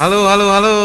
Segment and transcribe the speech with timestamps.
[0.00, 0.76] Halo, halo, halo.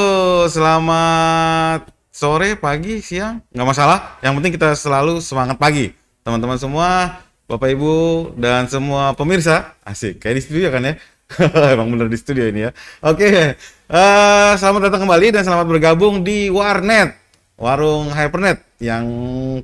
[0.51, 3.39] Selamat sore, pagi, siang.
[3.55, 4.19] Nggak masalah.
[4.19, 5.95] Yang penting kita selalu semangat pagi.
[6.27, 7.95] Teman-teman semua, Bapak Ibu,
[8.35, 9.71] dan semua pemirsa.
[9.87, 10.93] Asik, kayak di studio kan ya?
[11.79, 12.75] Emang bener di studio ini ya.
[13.07, 13.55] Oke,
[13.87, 17.15] eh, selamat datang kembali dan selamat bergabung di Warnet.
[17.55, 19.07] Warung Hypernet yang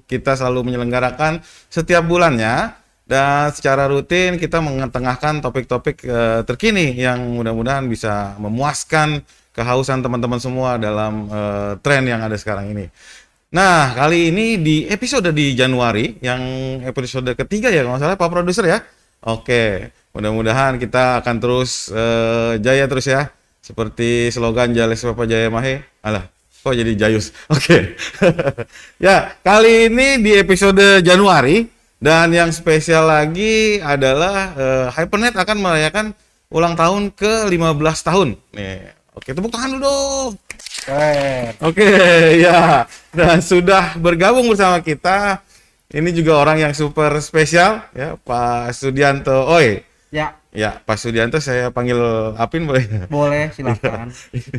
[0.08, 2.72] kita selalu menyelenggarakan setiap bulannya
[3.04, 10.80] dan secara rutin kita mengetengahkan topik-topik eh, terkini yang mudah-mudahan bisa memuaskan kehausan teman-teman semua
[10.80, 12.88] dalam eh, tren yang ada sekarang ini.
[13.52, 16.40] Nah, kali ini di episode di Januari, yang
[16.88, 18.80] episode ketiga ya, kalau salah, Pak Produser ya.
[19.28, 23.28] Oke, mudah-mudahan kita akan terus eh, jaya terus ya.
[23.62, 25.86] Seperti slogan Jales Bapak Jaya Mahe.
[26.02, 26.32] Alah,
[26.64, 27.36] kok jadi Jayus?
[27.54, 28.00] Oke.
[29.06, 31.68] ya, kali ini di episode Januari,
[32.00, 36.06] dan yang spesial lagi adalah eh, Hypernet akan merayakan
[36.50, 38.40] ulang tahun ke 15 tahun.
[38.56, 40.32] Nih, oke tepuk tangan dulu dong.
[40.82, 41.54] Keren.
[41.62, 41.86] Oke,
[42.42, 42.90] ya.
[43.14, 45.46] Dan sudah bergabung bersama kita
[45.94, 49.46] ini juga orang yang super spesial ya, Pak Sudianto.
[49.46, 49.86] Oi.
[50.10, 51.96] Ya, Ya, Pak Sudianto saya panggil
[52.36, 52.84] Apin boleh?
[53.08, 54.12] boleh silakan.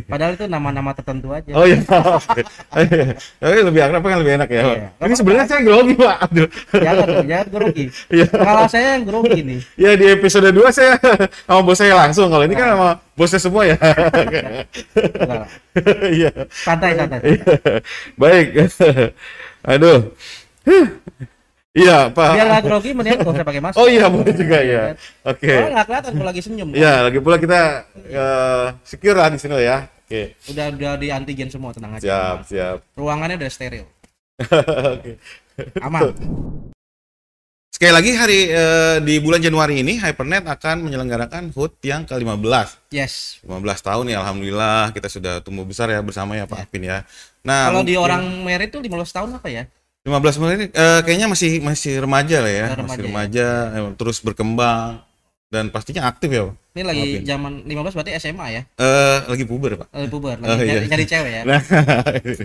[0.09, 1.53] Padahal itu nama-nama tertentu aja.
[1.53, 1.85] Oh iya.
[1.85, 2.49] Oke.
[3.45, 4.63] Tapi lebih akrab kan lebih enak ya.
[4.73, 4.89] Iya.
[5.05, 6.17] Ini sebenarnya saya grogi, Pak.
[6.33, 6.49] Aduh.
[6.81, 7.87] Jangan dong, jangan grogi.
[8.17, 8.27] Iya.
[8.33, 9.61] Kalau saya yang grogi nih.
[9.77, 10.97] Ya di episode 2 saya
[11.45, 12.33] sama bos saya langsung.
[12.33, 13.77] Kalau ini kan sama bosnya semua ya.
[16.09, 16.31] Iya.
[16.49, 17.21] Santai, santai.
[17.37, 17.45] Iya.
[18.17, 18.47] Baik.
[19.69, 19.99] Aduh.
[21.73, 22.37] Iya, Pak.
[22.37, 23.81] Biar nggak grogi, mendingan nggak usah pakai masker.
[23.81, 24.93] Oh iya, boleh juga ya.
[25.25, 25.49] Oke.
[25.49, 26.69] Soalnya nggak kelihatan kalau lagi senyum.
[26.77, 27.61] Iya, lagi pula kita
[27.97, 29.89] eh, secure lah di sini ya.
[30.05, 30.37] Oke.
[30.53, 32.05] Udah udah di antigen semua, tenang aja.
[32.05, 32.77] Siap, siap.
[32.93, 33.89] Ruangannya udah steril.
[35.01, 35.17] Oke.
[35.81, 36.13] Aman.
[37.73, 42.93] Sekali lagi hari eh, di bulan Januari ini Hypernet akan menyelenggarakan HUT yang ke-15.
[42.93, 43.41] Yes.
[43.49, 43.49] 15
[43.81, 47.09] tahun ya alhamdulillah kita sudah tumbuh besar ya bersama ya Pak Apin ya.
[47.43, 49.65] Nah, Kalau di mungkin- orang merit tuh 15 tahun apa ya?
[50.03, 53.07] 15 menit ini eh, kayaknya masih masih remaja lah ya, Oh, remaja masih ya.
[53.07, 54.99] remaja eh, terus berkembang
[55.47, 56.43] dan pastinya aktif ya.
[56.45, 56.55] Pak.
[56.73, 57.23] Ini lagi Maafin.
[57.29, 58.63] zaman 15 berarti SMA ya?
[58.73, 59.93] Eh, lagi puber, Pak.
[59.93, 60.73] Lagi puber, Oh, lagi iya.
[60.81, 61.43] nyari, nyari cewek ya.
[61.45, 61.61] Nah,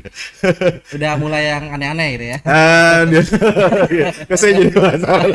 [0.99, 2.37] Udah mulai yang aneh-aneh gitu ya.
[2.43, 3.21] ah, dia,
[3.95, 5.25] iya, saya jadi masalah.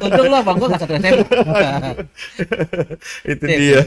[0.00, 1.20] Untung lo apa gua nggak satu SMA.
[3.28, 3.58] itu Sip.
[3.60, 3.80] dia.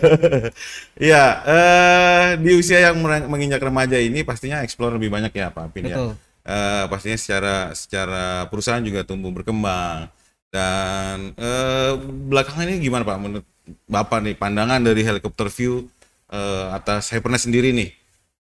[0.95, 5.89] Iya, eh di usia yang menginjak remaja ini pastinya explore lebih banyak ya Pak Apin
[5.89, 5.97] ya.
[5.97, 6.13] Betul.
[6.43, 10.11] Eh, pastinya secara secara perusahaan juga tumbuh berkembang
[10.51, 11.91] dan eh,
[12.27, 13.47] belakangan ini gimana Pak menurut
[13.87, 15.87] Bapak nih pandangan dari helikopter view
[16.27, 17.95] eh, atas Hypernet sendiri nih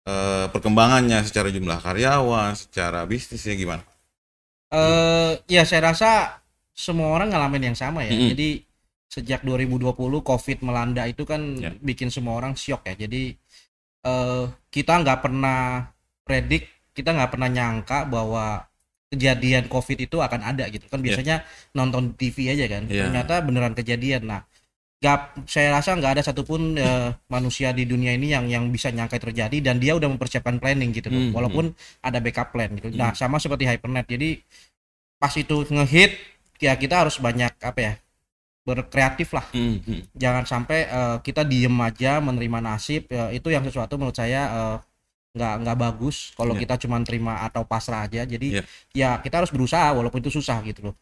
[0.05, 3.83] eh, perkembangannya secara jumlah karyawan, secara bisnisnya gimana?
[4.75, 6.09] Eh ya saya rasa
[6.75, 8.11] semua orang ngalamin yang sama ya.
[8.11, 8.35] Mm-mm.
[8.35, 8.49] Jadi
[9.07, 11.71] sejak 2020 Covid melanda itu kan Ya.
[11.79, 13.07] bikin semua orang syok ya.
[13.07, 13.39] Jadi
[14.03, 15.87] eh kita nggak pernah
[16.27, 18.63] predik, kita nggak pernah nyangka bahwa
[19.11, 20.87] kejadian Covid itu akan ada gitu.
[20.89, 21.11] Kan Ya.
[21.11, 21.35] biasanya
[21.77, 22.83] nonton TV aja kan.
[22.89, 23.05] Ya.
[23.07, 24.25] Ternyata beneran kejadian.
[24.25, 24.41] Nah,
[25.03, 29.19] nggak saya rasa nggak ada satupun eh, manusia di dunia ini yang yang bisa nyangka
[29.21, 31.21] terjadi dan dia udah mempersiapkan planning gitu loh.
[31.21, 31.65] Hmm, Walaupun
[32.01, 32.89] ada backup plan gitu.
[32.91, 32.99] Hmm.
[32.99, 34.07] Nah, sama seperti Hypernet.
[34.09, 34.39] Jadi
[35.19, 36.11] pas itu ngehit
[36.63, 37.93] ya kita harus banyak apa ya?
[38.65, 39.45] berkreatif lah.
[39.53, 40.09] Hmm, hmm.
[40.17, 43.05] Jangan sampai eh, kita diem aja menerima nasib.
[43.13, 44.77] Ya, itu yang sesuatu menurut saya eh,
[45.35, 46.61] nggak nggak bagus kalau Iya.
[46.63, 48.23] kita cuma terima atau pasrah aja.
[48.23, 48.63] Jadi Iya.
[48.95, 50.95] ya kita harus berusaha walaupun itu susah gitu loh.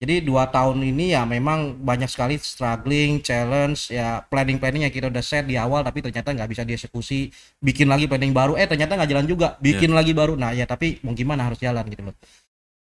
[0.00, 5.20] Jadi dua tahun ini ya memang banyak sekali struggling, challenge, ya planning-planning yang kita udah
[5.20, 7.28] set di awal tapi ternyata nggak bisa dieksekusi.
[7.60, 9.60] Bikin lagi planning baru, eh ternyata nggak jalan juga.
[9.60, 12.16] Bikin lagi baru, nah ya tapi mau gimana harus jalan gitu loh.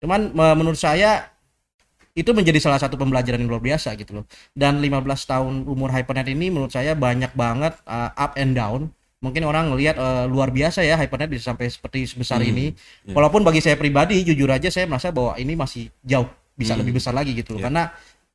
[0.04, 1.32] Cuman me- menurut saya
[2.16, 4.26] itu menjadi salah satu pembelajaran yang luar biasa gitu loh.
[4.52, 8.92] Dan 15 tahun umur Hypernet ini menurut saya banyak banget uh, up and down.
[9.26, 12.66] Mungkin orang ngelihat uh, luar biasa ya Hypernet bisa sampai seperti sebesar Hmm, ini.
[13.04, 13.14] iya.
[13.18, 16.86] Walaupun bagi saya pribadi jujur aja saya merasa bahwa ini masih jauh bisa Hmm.
[16.86, 17.60] lebih besar lagi gitu loh.
[17.60, 17.68] Iya.
[17.68, 17.84] Karena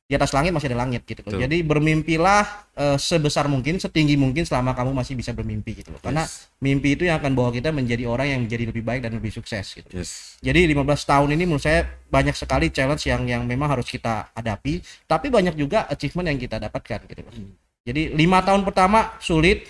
[0.03, 1.39] di atas langit masih ada langit gitu loh.
[1.39, 2.43] Jadi bermimpilah
[2.75, 6.03] uh, sebesar mungkin, setinggi mungkin selama kamu masih bisa bermimpi gitu loh.
[6.03, 6.51] Karena Yes.
[6.59, 9.63] mimpi itu yang akan bawa kita menjadi orang yang menjadi lebih baik dan lebih sukses
[9.71, 9.87] gitu.
[9.87, 10.35] Yes.
[10.43, 14.83] Jadi 15 tahun ini menurut saya banyak sekali challenge yang yang memang harus kita hadapi,
[15.07, 17.31] tapi banyak juga achievement yang kita dapatkan gitu loh.
[17.31, 17.55] Hmm.
[17.81, 19.63] Jadi lima tahun pertama sulit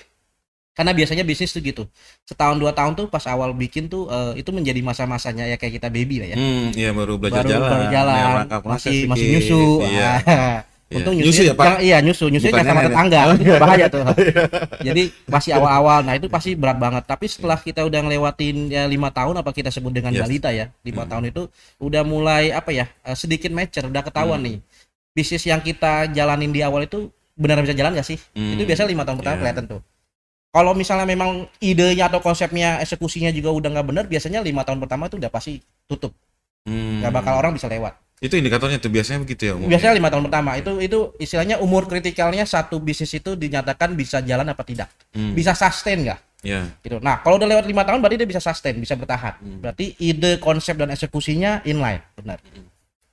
[0.71, 1.83] karena biasanya bisnis tuh gitu.
[2.23, 5.87] Setahun dua tahun tuh pas awal bikin tuh eh, itu menjadi masa-masanya ya kayak kita
[5.87, 6.37] baby lah ya.
[6.37, 7.69] Hmm, iya baru belajar baru jalan.
[7.69, 9.35] baru jalan, ya, rangkap proses masih masih sedikit.
[9.37, 9.61] nyusu.
[9.85, 10.11] Iya.
[10.25, 10.59] Ah,
[10.91, 11.23] Untung Iya.
[11.23, 11.75] nyusu, Nyusu ya, Pak?
[11.79, 13.55] iya nyusu, nyusunya Bukan jangan sama tetangga, iya.
[13.55, 14.03] bahaya tuh.
[14.81, 17.03] Jadi masih awal-awal, nah itu pasti berat banget.
[17.05, 20.19] Tapi setelah kita udah ngelewatin ya lima tahun apa kita sebut dengan Yes.
[20.21, 21.09] balita ya, lima Hmm.
[21.09, 21.41] tahun itu
[21.79, 24.47] udah mulai apa ya eh, sedikit mature, udah ketahuan Hmm.
[24.47, 24.55] nih
[25.11, 28.19] bisnis yang kita jalanin di awal itu benar bisa jalan gak sih?
[28.35, 28.55] Hmm.
[28.55, 29.41] Itu biasa lima tahun pertama Iya.
[29.43, 29.81] kelihatan tuh.
[30.51, 35.07] Kalau misalnya memang idenya atau konsepnya eksekusinya juga udah nggak benar biasanya lima tahun pertama
[35.07, 36.11] itu udah pasti tutup
[36.61, 37.01] Hmm.
[37.01, 39.57] nggak bakal orang bisa lewat Itu indikatornya tuh biasanya begitu ya.
[39.57, 39.73] umumnya?
[39.73, 44.45] biasanya lima tahun pertama itu itu istilahnya umur kritikalnya satu bisnis itu dinyatakan bisa jalan
[44.45, 45.33] apa tidak Hmm.
[45.33, 46.69] bisa sustain nggak Ya.
[46.81, 49.57] gitu nah kalau udah lewat lima tahun berarti dia bisa sustain bisa bertahan Hmm.
[49.57, 52.37] berarti ide konsep dan eksekusinya inline benar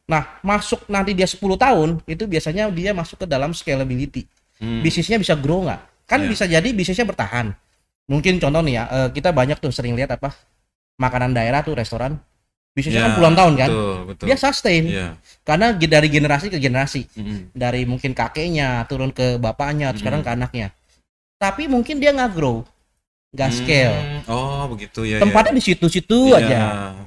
[0.04, 4.28] nah masuk nanti dia 10 tahun itu biasanya dia masuk ke dalam scalability
[4.60, 4.84] Hmm.
[4.84, 6.28] bisnisnya bisa grow nggak kan Ya.
[6.32, 7.52] bisa jadi bisnisnya bertahan
[8.08, 10.32] mungkin contoh nih ya eh, kita banyak tuh sering lihat apa
[10.96, 12.16] makanan daerah tuh restoran
[12.72, 14.24] bisnisnya Ya, kan puluhan tahun kan Betul, betul.
[14.32, 15.08] dia sustain Iya.
[15.44, 17.52] karena dari generasi ke generasi Mm-mm.
[17.52, 20.26] dari mungkin kakeknya turun ke bapaknya sekarang Hmm.
[20.26, 20.66] ke anaknya
[21.36, 22.64] tapi mungkin dia nggak grow
[23.28, 24.20] nggak scale Hmm.
[24.28, 25.20] Oh, begitu ya.
[25.20, 26.40] tempatnya di situ-situ ya.
[26.40, 26.60] aja.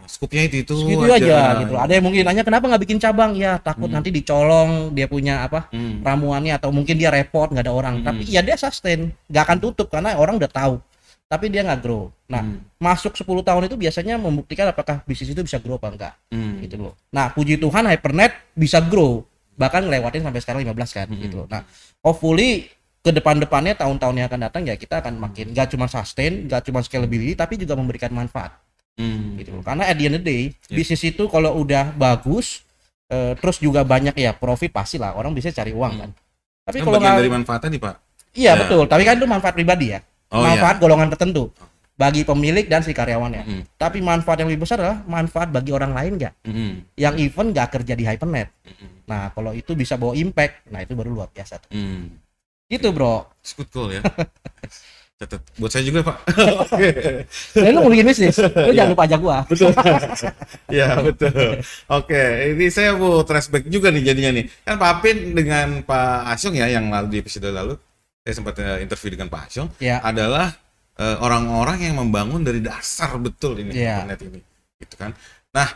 [0.06, 1.58] Skupnya itu itu segitu aja.
[1.60, 3.98] gitu ada yang mungkin nanya kenapa nggak bikin cabang ya takut Hmm.
[3.98, 6.02] nanti dicolong dia punya apa Hmm.
[6.02, 8.06] ramuannya atau mungkin dia repot nggak ada orang Hmm.
[8.06, 10.78] tapi ya dia sustain nggak akan tutup karena orang udah tahu
[11.26, 12.62] tapi dia nggak grow nah Hmm.
[12.76, 16.62] masuk 10 tahun itu biasanya membuktikan apakah bisnis itu bisa grow apa enggak Hmm.
[16.62, 21.18] gitu loh nah puji Tuhan Hypernet bisa grow bahkan ngelewatin sampai sekarang 15 kan Hmm.
[21.18, 21.66] gitu loh nah
[22.00, 22.70] hopefully
[23.01, 26.80] ke depan-depannya tahun-tahun yang akan datang ya kita akan makin nggak cuma sustain nggak cuma
[26.80, 28.53] scalability tapi juga memberikan manfaat
[29.00, 29.39] Hmm.
[29.39, 29.56] gitu.
[29.63, 30.75] Karena at the end of the day, Ya.
[30.75, 32.68] bisnis itu kalau udah bagus
[33.07, 36.09] eh, terus juga banyak ya profit pasti lah orang bisa cari uang kan.
[36.63, 37.95] Tapi Kan kalau bagian nggak dari manfaatnya nih, Pak.
[38.31, 38.59] iya Ya.
[38.59, 40.00] betul, tapi kan itu manfaat pribadi ya.
[40.30, 41.51] Oh manfaat golongan tertentu
[41.95, 43.44] bagi pemilik dan si karyawannya.
[43.44, 43.62] Mm.
[43.75, 46.33] Tapi manfaat yang lebih besar adalah manfaat bagi orang lain nggak?
[46.39, 46.51] iya.
[46.51, 46.71] Mm-mm.
[46.95, 48.48] Yang even nggak kerja di Hypernet.
[48.63, 48.89] Mm-mm.
[49.07, 51.59] Nah kalau itu bisa bawa impact, nah itu baru luar biasa.
[51.59, 51.71] Tuh.
[51.71, 52.06] Mm.
[52.72, 53.28] Gitu bro.
[53.44, 54.00] It's good call ya.
[55.22, 56.18] Catat buat saya juga, Pak.
[56.66, 56.90] Oke.
[57.54, 59.38] Jadi lu mau bikin bisnis, lu jangan lupa ajak gua.
[59.52, 59.70] betul.
[60.66, 61.62] ya, betul.
[61.86, 64.46] Oke, ini saya mau flashback juga nih jadinya nih.
[64.66, 67.78] Kan Pak Apin dengan Pak Asyong ya yang lalu di episode lalu
[68.26, 70.02] saya sempat eh, interview dengan Pak Asyong Ya.
[70.02, 70.58] adalah
[70.98, 74.02] eh, orang-orang yang membangun dari dasar betul ini Iya.
[74.02, 74.40] internet ini.
[74.82, 75.14] Gitu kan.
[75.54, 75.70] Nah,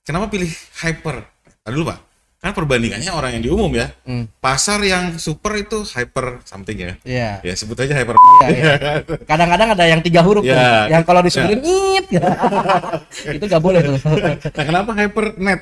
[0.00, 0.48] kenapa pilih
[0.80, 1.28] hyper?
[1.60, 1.98] Tadi dulu, Pak.
[2.38, 3.90] Kan perbandingannya orang yang di umum ya.
[4.06, 4.30] Hmm.
[4.38, 6.92] Pasar yang super itu hyper something ya.
[7.02, 7.30] Iya.
[7.42, 8.14] Ya sebut aja hyper.
[8.14, 8.72] Iya, iya.
[9.26, 10.86] Kadang-kadang ada yang tiga huruf tuh, Ya.
[10.86, 11.58] yang kalau disebutin
[11.98, 12.06] it,
[13.36, 13.98] itu nggak boleh tuh.
[14.54, 15.60] Nah, kenapa hypernet?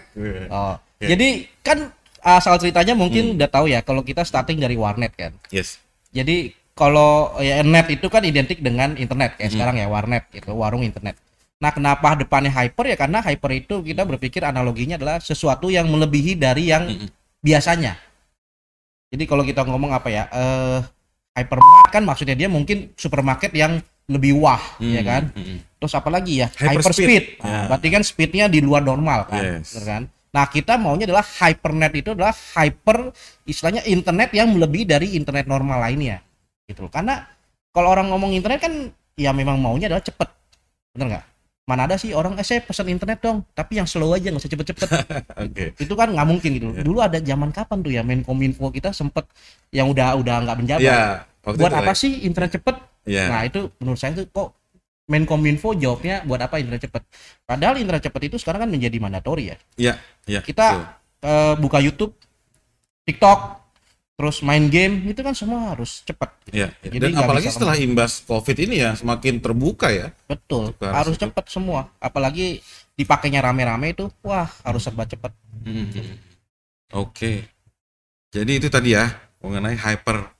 [0.52, 1.16] Oh, Ya.
[1.16, 5.32] jadi kan asal ceritanya mungkin udah tahu ya kalau kita starting dari warnet kan.
[5.48, 5.80] Yes.
[6.12, 9.56] Jadi kalau ya net itu kan identik dengan internet kayak Hmm.
[9.56, 11.16] sekarang ya warnet gitu, warung internet.
[11.56, 16.36] Nah, kenapa depannya hyper ya karena hyper itu kita berpikir analoginya adalah sesuatu yang melebihi
[16.36, 16.84] dari yang
[17.40, 17.96] biasanya.
[19.08, 20.80] Jadi kalau kita ngomong apa ya, eh
[21.32, 25.22] hypermart kan maksudnya dia mungkin supermarket yang lebih wah, ya Hmm, kan?
[25.32, 25.58] hmm.
[25.80, 26.48] Terus apa lagi ya?
[26.52, 27.06] Hyper Hyper, speed.
[27.08, 27.24] speed.
[27.40, 27.60] Ya.
[27.72, 29.72] Berarti kan speednya di luar normal kan, Yes.
[29.80, 30.06] kan?
[30.36, 33.10] Nah kita maunya adalah hypernet itu adalah hyper
[33.48, 36.20] istilahnya internet yang melebihi dari internet normal lainnya,
[36.68, 36.92] gitu loh.
[36.92, 37.24] Karena
[37.72, 38.72] kalau orang ngomong internet kan
[39.16, 40.28] ya memang maunya adalah cepet,
[40.92, 41.24] bener nggak?
[41.66, 44.52] Mana ada sih orang eh saya pesan internet dong, tapi yang slow aja nggak usah
[44.54, 44.88] cepet-cepet.
[45.50, 45.64] Oke.
[45.74, 46.70] itu kan nggak mungkin gitu.
[46.70, 46.82] Ya.
[46.86, 49.26] Dulu ada zaman kapan tuh ya Menkominfo kita sempet
[49.74, 51.26] yang udah udah nggak menjabat.
[51.42, 52.76] Waktu buat itu apa like- sih internet cepet?
[53.10, 53.26] Ya.
[53.34, 54.54] Nah itu menurut saya tuh kok
[55.10, 57.02] Menkominfo jawabnya buat apa internet cepet?
[57.42, 59.56] Padahal internet cepet itu sekarang kan menjadi mandatory ya.
[59.74, 60.40] Ya, ya.
[60.46, 62.14] Kita eh, buka YouTube,
[63.02, 63.65] TikTok,
[64.16, 66.30] terus main game itu kan semua harus cepet.
[66.32, 66.56] betul.
[66.56, 66.88] Ya, ya.
[66.88, 70.08] Jadi Dan apalagi setelah imbas COVID ini ya semakin terbuka ya.
[70.24, 71.92] Betul, harus cepet semua.
[72.00, 72.64] Apalagi
[72.96, 75.28] dipakainya rame-rame itu, wah harus serba cepet.
[75.62, 76.16] Hmm.
[76.96, 77.44] Oke.
[78.32, 79.04] Jadi itu tadi ya
[79.44, 80.32] mengenai hypernet.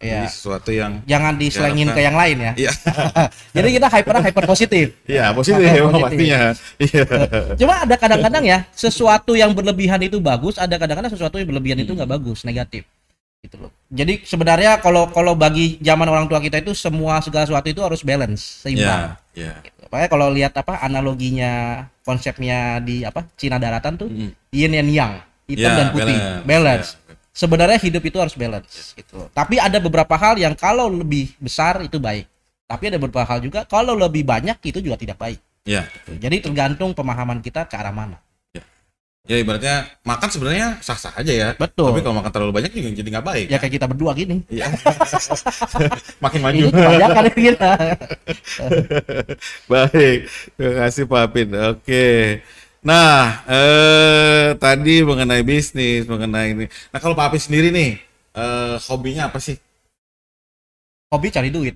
[0.00, 0.26] Jadi Iya.
[0.26, 2.02] sesuatu yang Jangan diselengin Diharapkan.
[2.02, 2.52] ke yang lain ya.
[2.58, 2.72] Iya.
[3.62, 4.86] Jadi kita hyper hyper positif.
[5.06, 6.02] Iya, positif Hyper positif.
[6.02, 6.40] pastinya.
[6.82, 7.04] Iya.
[7.54, 11.94] Cuma ada kadang-kadang ya sesuatu yang berlebihan itu bagus, ada kadang-kadang sesuatu yang berlebihan itu
[11.94, 12.82] nggak bagus, negatif.
[13.40, 13.72] Gitu loh.
[13.88, 18.04] Jadi sebenarnya kalau kalau bagi zaman orang tua kita itu semua segala sesuatu itu harus
[18.04, 19.16] balance, seimbang.
[19.32, 19.54] Ya, ya.
[19.64, 19.80] Gitu.
[19.88, 21.52] Makanya kalau lihat apa analoginya
[22.04, 24.30] konsepnya di apa Cina daratan tuh Mm.
[24.52, 25.12] yin and yang,
[25.48, 27.00] hitam Ya, dan putih, balance.
[27.00, 27.16] Ya.
[27.32, 29.24] Sebenarnya hidup itu harus balance gitu.
[29.24, 29.28] loh.
[29.32, 32.28] Tapi ada beberapa hal yang kalau lebih besar itu baik.
[32.68, 35.40] Tapi ada beberapa hal juga kalau lebih banyak itu juga tidak baik.
[35.64, 35.88] Ya.
[36.06, 38.20] Jadi tergantung pemahaman kita ke arah mana.
[39.28, 41.48] Ya ibaratnya makan sebenarnya sah-sah aja ya.
[41.60, 41.92] Betul.
[41.92, 43.46] Tapi kalau makan terlalu banyak juga jadi nggak baik.
[43.52, 44.40] ya kayak kita berdua gini.
[44.48, 44.72] Iya.
[46.24, 46.64] Makin maju.
[46.72, 47.70] Kebanyakan ini kita.
[49.70, 50.18] Baik,
[50.56, 51.48] terima kasih Pak Apin.
[51.52, 52.08] Oke.
[52.80, 56.64] Nah, eh tadi mengenai bisnis, mengenai ini.
[56.88, 58.00] Nah, kalau Pak Apin sendiri nih,
[58.34, 59.60] eh hobinya apa sih?
[61.10, 61.74] Hobi cari duit.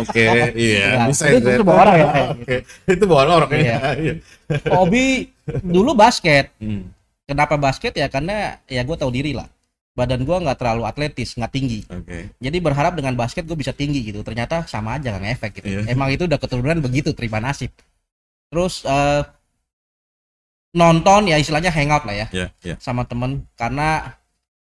[0.00, 0.24] Oke,
[0.56, 1.60] iya, bisa itu ya.
[1.60, 2.06] semua orang ya.
[2.32, 2.56] Oke,
[2.88, 3.76] itu bawa orang Iya.
[4.08, 4.14] ya.
[4.72, 5.28] Hobi
[5.60, 6.48] dulu basket.
[6.56, 6.88] Hmm.
[7.28, 8.08] Kenapa basket ya?
[8.08, 9.44] Karena ya gue tahu diri lah.
[9.92, 12.32] badan gua nggak terlalu atletis nggak tinggi Oke.
[12.40, 15.92] jadi berharap dengan basket gue bisa tinggi gitu ternyata sama aja nggak ngefek gitu Iya.
[15.92, 17.68] emang itu udah keturunan begitu terima nasib
[18.48, 19.20] terus eh,
[20.72, 22.80] nonton ya istilahnya hangout lah ya Ya, ya.
[22.80, 24.16] sama temen karena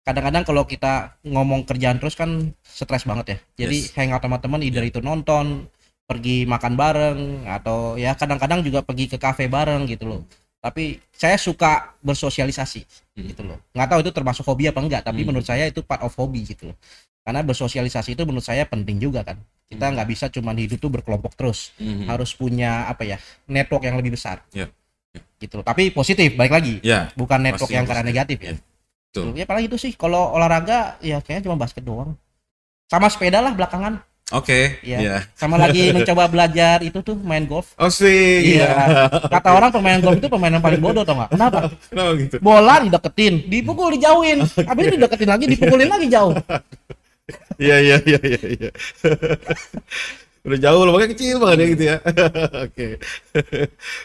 [0.01, 3.93] kadang-kadang kalau kita ngomong kerjaan terus kan stres banget ya jadi Yes.
[3.93, 5.69] hangout sama temen either itu nonton
[6.09, 10.21] pergi makan bareng atau ya kadang-kadang juga pergi ke kafe bareng gitu loh
[10.61, 12.81] tapi saya suka bersosialisasi
[13.13, 13.27] Hmm.
[13.29, 15.31] gitu loh nggak tahu itu termasuk hobi apa enggak tapi Hmm.
[15.33, 16.77] menurut saya itu part of hobi gitu loh
[17.21, 19.37] karena bersosialisasi itu menurut saya penting juga kan
[19.69, 19.93] kita Hmm.
[19.95, 22.09] nggak bisa cuman hidup tuh berkelompok terus Mhm.
[22.09, 24.67] harus punya apa ya network yang lebih besar Ya,
[25.13, 25.21] ya.
[25.39, 28.55] gitu loh tapi positif baik lagi Ya, bukan network Pasti yang karena negatif ya ya.
[29.11, 29.35] Betul.
[29.35, 32.15] ya paling itu sih kalau olahraga ya kayaknya cuma basket doang
[32.87, 33.99] sama sepeda lah belakangan
[34.31, 34.79] oke.
[34.79, 34.97] Iya.
[35.03, 35.15] Iya.
[35.35, 38.55] sama lagi mencoba belajar itu tuh main golf Oh, sih.
[38.55, 38.71] Iya.
[39.35, 41.59] kata orang pemain golf itu pemain yang paling bodoh tau nggak kenapa
[41.91, 42.35] Kenapa gitu?
[42.39, 46.31] bola dideketin dipukul dijauhin habis itu dideketin lagi dipukulin lagi jauh
[47.59, 48.69] Iya, iya, iya, iya, iya.
[50.47, 51.97] Udah jauh loh, makanya kecil banget ya gitu ya.
[52.65, 52.87] Oke.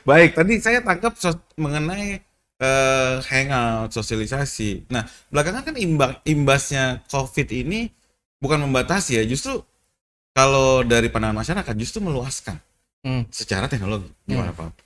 [0.05, 1.17] Baik, tadi saya tangkap
[1.57, 2.21] mengenai
[2.57, 4.89] eh, hangout, sosialisasi.
[4.89, 7.93] Nah, belakangan kan imba- imbasnya COVID ini
[8.37, 9.61] bukan membatasi ya, justru
[10.33, 12.57] kalau dari pandangan masyarakat justru meluaskan
[13.01, 13.23] Hmm.
[13.29, 14.09] secara teknologi.
[14.25, 14.85] Gimana Pak?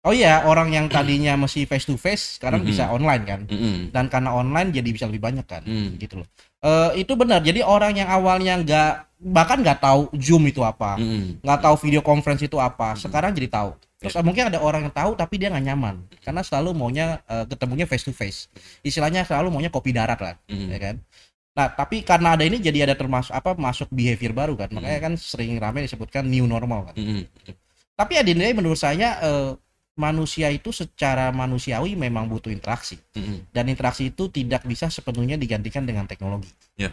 [0.00, 2.68] oh iya orang yang tadinya masih face to face sekarang Mhm.
[2.72, 3.92] bisa online kan Mm-mm.
[3.92, 6.00] dan karena online jadi bisa lebih banyak kan Mm.
[6.00, 6.28] gitu loh
[6.60, 8.92] Eh, itu benar jadi orang yang awalnya nggak
[9.28, 11.44] bahkan nggak tahu zoom itu apa Mm-mm.
[11.44, 14.94] nggak tahu video conference itu apa sekarang jadi tahu terus eh, mungkin ada orang yang
[14.96, 18.48] tahu tapi dia nggak nyaman karena selalu maunya eh, ketemunya face to face
[18.80, 20.68] istilahnya selalu maunya kopi darat lah Mm.
[20.72, 20.96] ya kan
[21.50, 25.12] nah tapi karena ada ini jadi ada termasuk apa masuk behavior baru kan makanya kan
[25.20, 27.26] sering ramai disebutkan new normal kan Mm-mm.
[27.94, 29.52] tapi ya dinilai menurut saya eh,
[30.00, 33.52] manusia itu secara manusiawi memang butuh interaksi Mm-mm.
[33.52, 36.48] dan interaksi itu tidak bisa sepenuhnya digantikan dengan teknologi.
[36.80, 36.88] Ya.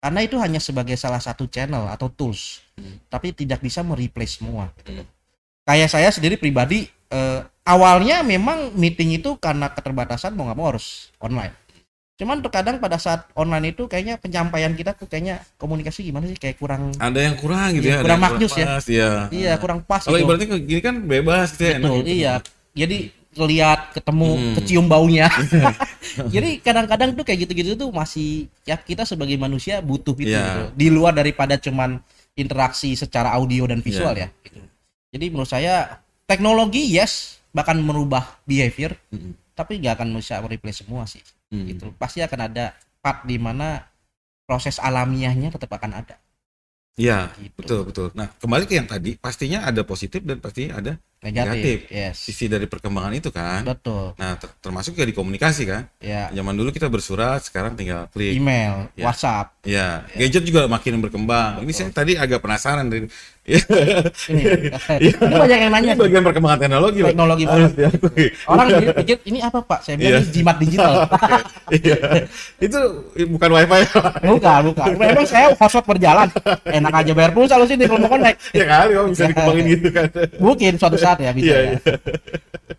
[0.00, 2.96] Karena itu hanya sebagai salah satu channel atau tools, Hmm.
[3.12, 4.72] tapi tidak bisa mereplace semua.
[4.80, 5.08] gitu Hmm.
[5.70, 11.14] Kayak saya sendiri pribadi, eh, awalnya memang meeting itu karena keterbatasan mau nggak mau harus
[11.22, 11.54] online.
[12.18, 16.58] Cuman terkadang pada saat online itu kayaknya penyampaian kita tuh kayaknya komunikasi gimana sih kayak
[16.58, 18.66] kurang, Ada yang kurang gitu Iya, ya, ada kurang maknyus ya.
[18.82, 19.10] Iya.
[19.30, 20.02] iya kurang pas.
[20.02, 20.26] Kalau gitu.
[20.26, 22.10] ibaratnya gini kan bebas gitu ya, enak Betul, gitu.
[22.18, 22.34] iya.
[22.74, 22.98] Jadi
[23.30, 24.54] lihat, ketemu, Hmm.
[24.58, 25.30] kecium baunya.
[26.34, 30.42] Jadi kadang-kadang tuh kayak gitu-gitu tuh masih ya kita sebagai manusia butuh itu Iya.
[30.42, 30.62] gitu.
[30.74, 32.02] Di luar daripada cuman
[32.34, 34.28] interaksi secara audio dan visual Iya.
[34.28, 34.44] ya.
[34.44, 34.60] gitu.
[35.10, 39.34] Jadi menurut saya teknologi yes bahkan merubah behavior Mm-mm.
[39.58, 41.22] tapi nggak akan bisa mereplace semua sih.
[41.50, 41.66] Mm.
[41.74, 41.86] Gitu.
[41.98, 43.82] Pasti akan ada part di mana
[44.46, 46.16] proses alamiahnya tetap akan ada.
[46.98, 47.54] Iya, Gitu.
[47.56, 48.06] betul betul.
[48.12, 51.48] Nah, kembali ke yang tadi, pastinya ada positif dan pastinya ada Negatif.
[51.48, 51.78] Negatif.
[51.92, 52.16] Yes.
[52.16, 53.60] sisi dari perkembangan itu kan.
[53.64, 54.16] Betul.
[54.20, 55.84] Nah, ter- termasuk juga di komunikasi kan.
[56.00, 56.28] Ya.
[56.32, 58.36] Zaman dulu kita bersurat, sekarang tinggal klik.
[58.36, 59.04] Email, Ya.
[59.08, 59.46] WhatsApp.
[59.64, 61.60] Ya, gadget juga makin berkembang.
[61.64, 64.42] Ini saya tadi agak penasaran dari ya, Ini,
[65.02, 65.92] ini banyak yang nanya.
[65.94, 66.98] ini bagian perkembangan teknologi.
[67.02, 67.72] Teknologi banget.
[67.74, 68.24] diakui.
[68.46, 68.66] Orang
[69.02, 69.80] pikir ini apa Pak?
[69.82, 70.18] Saya bilang Iya.
[70.22, 70.92] ini jimat digital.
[71.70, 71.96] Iya.
[72.58, 72.80] Itu
[73.30, 73.88] bukan wifi ya.
[74.26, 74.88] bukan, bukan.
[74.98, 76.26] Memang saya hotspot berjalan.
[76.66, 78.38] Enak aja bayar pulsa lu sini kalau mau connect.
[78.50, 80.06] ya kali oh, bisa dikembangin gitu kan.
[80.42, 81.74] Mungkin suatu saat ya bisa Iya, ya.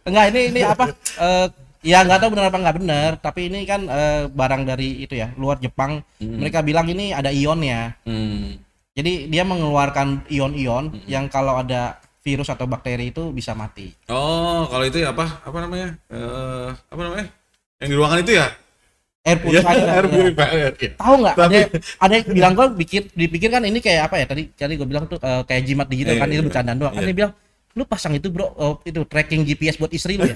[0.07, 0.83] Enggak, ini ini apa?
[1.19, 1.47] Eh
[1.81, 5.33] ya nggak tahu benar apa nggak benar, tapi ini kan eh, barang dari itu ya,
[5.37, 6.05] luar Jepang.
[6.21, 6.37] Hmm.
[6.37, 7.97] Mereka bilang ini ada ionnya.
[8.05, 8.61] Hmm.
[8.91, 13.95] Jadi dia mengeluarkan ion-ion yang kalau ada virus atau bakteri itu bisa mati.
[14.05, 15.41] Oh, kalau itu ya apa?
[15.41, 15.95] Apa namanya?
[16.11, 17.25] Eh, apa namanya?
[17.79, 18.47] Yang di ruangan itu ya?
[19.21, 19.85] Air Iya, purifier.
[19.87, 20.09] air ya.
[20.09, 20.71] purifier.
[20.73, 20.91] Iya.
[20.97, 21.65] tahu nggak ada Tapi-
[22.01, 25.05] ada yang bilang gue pikir dipikir kan ini kayak apa ya tadi tadi gue bilang
[25.05, 27.33] tuh eh, kayak jimat digital Iya, kan itu bercandaan doang kan dia bilang
[27.71, 30.35] lu pasang itu bro oh, itu tracking GPS buat istri lu ya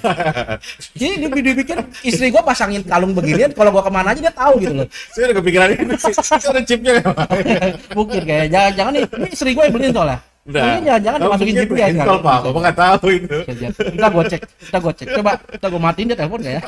[0.96, 1.77] jadi dia, dia pikir
[2.08, 5.32] istri gua pasangin kalung beginian kalau gua ke mana aja dia tahu gitu loh Saya
[5.32, 5.68] udah kepikiran.
[5.75, 7.04] Itu ada chipnya ya,
[7.98, 11.25] mungkin kayak jangan jangan nih ini istri gua yang beliin soalnya mungkin jangan jangan Kamu
[11.25, 12.39] dimasukin mungkin GPS install, Pak.
[12.46, 13.38] Bapak nggak tahu itu.
[13.98, 16.62] kita gua cek kita gua cek coba kita gua matiin dia telepon ya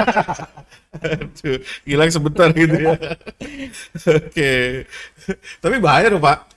[0.98, 2.94] Aduh, hilang sebentar gitu ya.
[4.18, 4.54] Oke.
[5.62, 6.57] Tapi bahaya loh, Pak.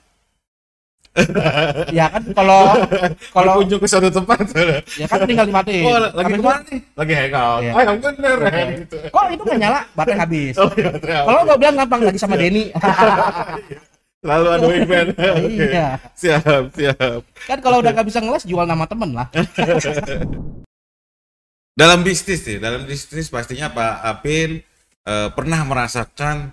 [1.97, 2.61] ya kan kalau
[3.35, 4.47] kalau Berkunjung ke suatu tempat.
[5.01, 6.79] ya kan tinggal dimatiin Oh, lagi Habis ke mana nih?
[6.95, 7.59] Lagi hangout.
[7.61, 7.71] Iya.
[7.75, 8.37] Ah, yang bener.
[8.39, 8.63] Oke.
[8.79, 8.97] Gitu.
[9.11, 10.91] kok itu nggak nyala baterai habis Oh, iya.
[11.27, 12.63] Kalau gua bilang gampang lagi sama Denny.
[14.21, 15.09] Selalu ada event.
[15.17, 15.65] Oke.
[15.67, 15.87] Iya.
[16.15, 17.19] Siap, siap.
[17.49, 19.27] Kan kalau udah gak bisa ngeles jual nama temen lah.
[21.71, 24.61] Dalam bisnis nih, dalam bisnis pastinya Pak Apin
[25.07, 26.51] eh, pernah merasakan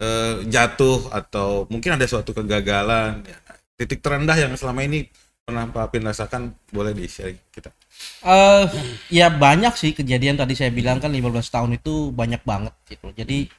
[0.00, 3.36] eh, jatuh atau mungkin ada suatu kegagalan, ya,
[3.82, 5.10] titik terendah yang selama ini
[5.42, 7.74] pernah Pak Apin rasakan, boleh di-share kita.
[8.22, 8.64] Eh
[9.10, 13.10] ya banyak sih kejadian tadi saya bilang kan 15 tahun itu banyak banget gitu.
[13.10, 13.50] Jadi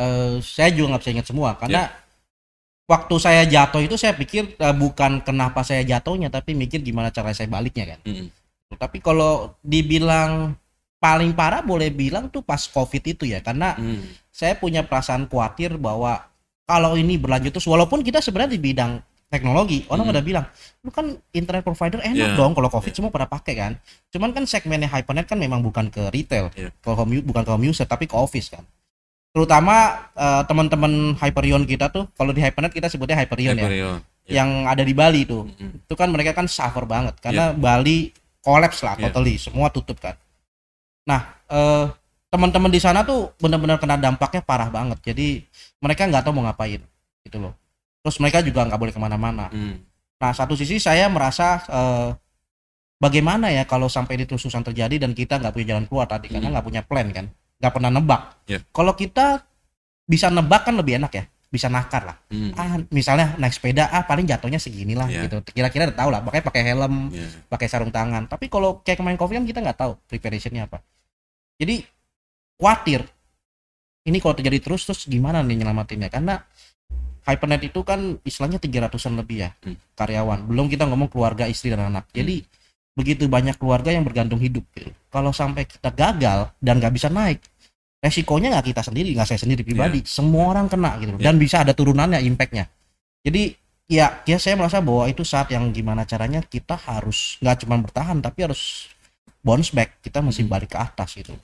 [0.00, 1.92] eh, saya juga nggak bisa ingat semua karena
[2.88, 7.36] waktu saya jatuh itu saya pikir eh, bukan kenapa saya jatuhnya tapi mikir gimana cara
[7.36, 8.00] saya baliknya kan.
[8.08, 8.28] Mm.
[8.80, 10.56] Tapi kalau dibilang
[10.96, 14.02] paling parah boleh bilang tuh pas covid itu ya karena Mm.
[14.32, 16.24] saya punya perasaan khawatir bahwa
[16.66, 20.14] kalau ini berlanjut terus walaupun kita sebenarnya di bidang teknologi orang Hmm.
[20.14, 20.46] udah bilang
[20.80, 22.38] lu kan internet provider enak Yeah.
[22.38, 23.72] dong kalau covid semua pada pakai kan
[24.08, 26.70] cuman kan segmennya hypernet kan memang bukan ke retail Yeah.
[26.72, 28.62] ke home bukan ke home user tapi ke office kan
[29.34, 33.98] terutama eh, teman-teman Hyperion kita tuh kalau di hypernet kita sebutnya Hyperion ya Hyperion.
[34.26, 34.42] Ya.
[34.42, 35.84] yang ada di Bali tuh Mm.
[35.84, 39.10] itu kan mereka kan suffer banget karena Bali collapse lah Yeah.
[39.10, 40.14] totally semua tutup kan
[41.02, 41.84] nah eh,
[42.26, 45.42] teman-teman di sana tuh benar-benar kena dampaknya parah banget jadi
[45.78, 46.78] mereka nggak tahu mau ngapain
[47.22, 47.54] gitu loh
[48.06, 49.82] terus mereka juga nggak boleh ke mana-mana Mm.
[50.16, 52.10] nah satu sisi saya merasa eh,
[52.96, 56.30] bagaimana ya kalau sampai ini terus susah terjadi dan kita nggak punya jalan keluar tadi
[56.30, 56.54] karena Hmm.
[56.54, 57.26] nggak punya plan kan
[57.58, 58.62] nggak pernah nebak Yeah.
[58.70, 59.42] kalau kita
[60.06, 62.50] bisa nebak kan lebih enak ya bisa nakar lah Mm.
[62.54, 65.26] ah misalnya naik sepeda ah paling jatuhnya segini lah Iya.
[65.26, 67.28] gitu kira-kira udah tahu lah makanya pakai helm Yeah.
[67.50, 70.78] pakai sarung tangan tapi kalau kayak kemarin covid kan kita nggak tahu preparationnya apa
[71.58, 71.82] jadi
[72.56, 73.02] khawatir
[74.06, 76.38] ini kalau terjadi terus terus gimana nih nyelamatinnya karena
[77.26, 79.74] Hypernet itu kan istilahnya 300-an lebih ya Hmm.
[79.98, 80.46] karyawan.
[80.46, 82.06] Belum kita ngomong keluarga istri dan anak.
[82.14, 82.46] Jadi
[82.96, 84.88] begitu banyak keluarga yang bergantung hidup gitu.
[85.12, 87.44] kalau sampai kita gagal dan nggak bisa naik
[88.00, 90.00] resikonya nggak kita sendiri nggak saya sendiri pribadi.
[90.06, 91.12] Semua orang kena gitu.
[91.18, 91.24] Iya.
[91.28, 92.64] dan bisa ada turunannya impactnya.
[93.20, 93.52] Jadi
[93.90, 98.16] ya ya saya merasa bahwa itu saat yang gimana caranya kita harus nggak cuma bertahan
[98.22, 98.88] tapi harus
[99.44, 100.00] bounce back.
[100.00, 100.52] Kita mesti Hmm.
[100.56, 101.34] balik ke atas gitu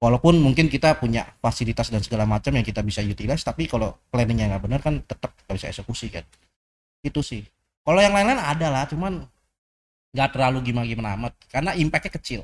[0.00, 4.56] walaupun mungkin kita punya fasilitas dan segala macam yang kita bisa utilize tapi kalau planningnya
[4.56, 6.24] nggak benar kan tetap nggak bisa eksekusi kan
[7.04, 7.44] itu sih
[7.84, 9.22] kalau yang lain-lain ada lah cuman
[10.10, 12.42] nggak terlalu gimana-gimana amat karena impactnya kecil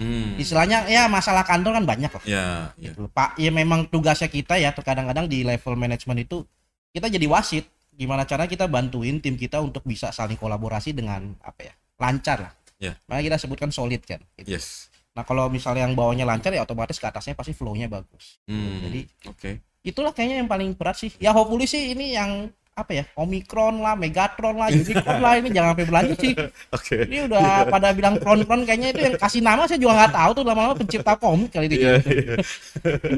[0.00, 0.40] Mm.
[0.40, 2.90] istilahnya ya masalah kantor kan banyak lah Ya, ya.
[2.90, 3.06] gitu.
[3.12, 6.42] Pak ya memang tugasnya kita ya kadang-kadang di level manajemen itu
[6.90, 11.70] kita jadi wasit gimana cara kita bantuin tim kita untuk bisa saling kolaborasi dengan apa
[11.70, 12.98] ya lancar lah Ya.
[13.06, 14.56] makanya kita sebutkan solid kan gitu.
[14.56, 14.90] Yes.
[15.12, 18.78] Nah kalau misalnya yang bawahnya lancar ya otomatis ke atasnya pasti flow-nya bagus Mm.
[18.88, 19.50] jadi Oke.
[19.84, 23.92] itulah kayaknya yang paling berat sih ya hopefully sih ini yang apa ya Omicron lah
[23.92, 26.32] Megatron lah Unicorn lah ini jangan sampai berlanjut sih
[26.72, 27.04] Oke.
[27.04, 30.44] ini udah pada bilang kron-kron kayaknya itu yang kasih nama saya juga nggak tahu tuh
[30.48, 32.34] lama-lama pencipta komik kali ini Iya, iya.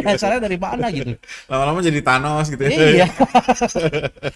[0.03, 1.14] dasarnya dari mana gitu
[1.47, 2.71] Lama-lama jadi Thanos gitu ya.
[2.75, 3.07] iya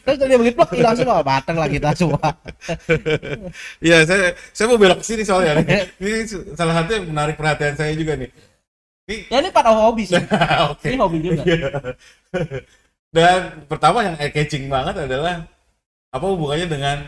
[0.07, 2.29] terus dia begitu hilang semua batang lah kita semua
[3.83, 5.59] Iya, saya saya mau belok ke sini soalnya.
[6.03, 8.31] Ini salah satu yang menarik perhatian saya juga nih.
[9.33, 10.21] ya ini part of hobby sih
[10.69, 10.93] Oke.
[10.93, 11.69] ini hobi juga Iya.
[13.09, 15.49] Dan pertama yang eye catching banget adalah
[16.09, 16.99] apa hubungannya dengan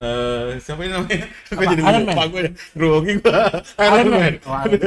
[0.00, 1.26] eh siapa ini namanya?
[1.52, 1.62] Apa?
[1.68, 2.28] jadi Iron lupa Man?
[2.32, 2.50] gue ya.
[2.72, 3.32] Grogi gue.
[3.76, 4.20] Iron Iron Man.
[4.20, 4.34] Man.
[4.44, 4.80] Oh, Iron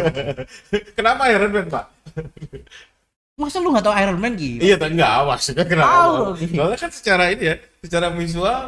[0.97, 1.85] Kenapa Iron Man, Pak?
[3.33, 6.37] masa lu nggak tahu Iron Man gitu Iya, enggak maksudnya kenapa?
[6.37, 6.53] gitu.
[6.53, 8.59] Soalnya kan secara ini ya, secara visual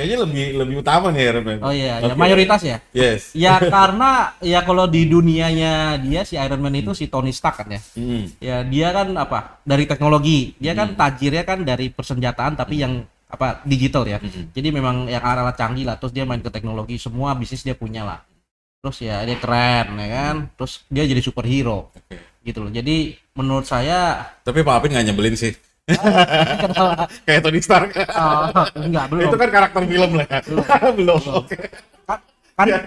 [0.00, 1.58] kayaknya lebih lebih utama nih Iron Man.
[1.60, 2.16] oh iya ya Oke.
[2.16, 3.36] mayoritas ya Yes.
[3.36, 7.68] ya karena ya kalau di dunianya dia si Iron Man itu si Tony Stark kan
[7.68, 8.24] ya Hmm.
[8.40, 10.96] ya dia kan apa dari teknologi dia kan Hmm.
[10.96, 14.48] tajirnya kan dari persenjataan tapi yang apa digital ya Hmm.
[14.50, 18.02] jadi memang yang arah canggih lah terus dia main ke teknologi semua bisnis dia punya
[18.02, 18.24] lah
[18.80, 22.16] terus ya dia keren ya kan terus dia jadi superhero Oke.
[22.40, 25.52] gitu loh jadi menurut saya Tapi Pak Apin nggak nyebelin sih.
[27.26, 27.90] Kayak Tony Stark.
[27.94, 30.26] oh, enggak belum Itu kan karakter film lah.
[30.46, 30.64] Belum.
[30.96, 31.20] belum.
[31.36, 31.56] Oke.
[32.04, 32.22] Ka-
[32.52, 32.80] kan Iya.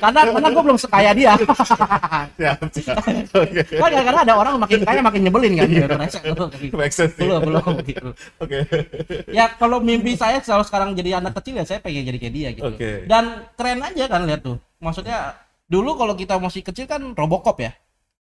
[0.00, 1.36] karena karena gue belum sekaya dia
[2.40, 2.96] Siap, siap.
[3.30, 3.60] Oke.
[3.76, 5.84] kan karena ada orang makin kaya makin nyebelin kan gitu.
[5.92, 7.20] Rese, belum Make sense sih.
[7.20, 8.08] belum belum gitu
[8.40, 8.58] Oke.
[9.28, 12.48] ya kalau mimpi saya kalau sekarang jadi anak kecil ya saya pengen jadi kayak dia
[12.56, 13.04] gitu Oke.
[13.04, 15.36] dan keren aja kan lihat tuh maksudnya
[15.68, 17.76] dulu kalau kita masih kecil kan Robocop ya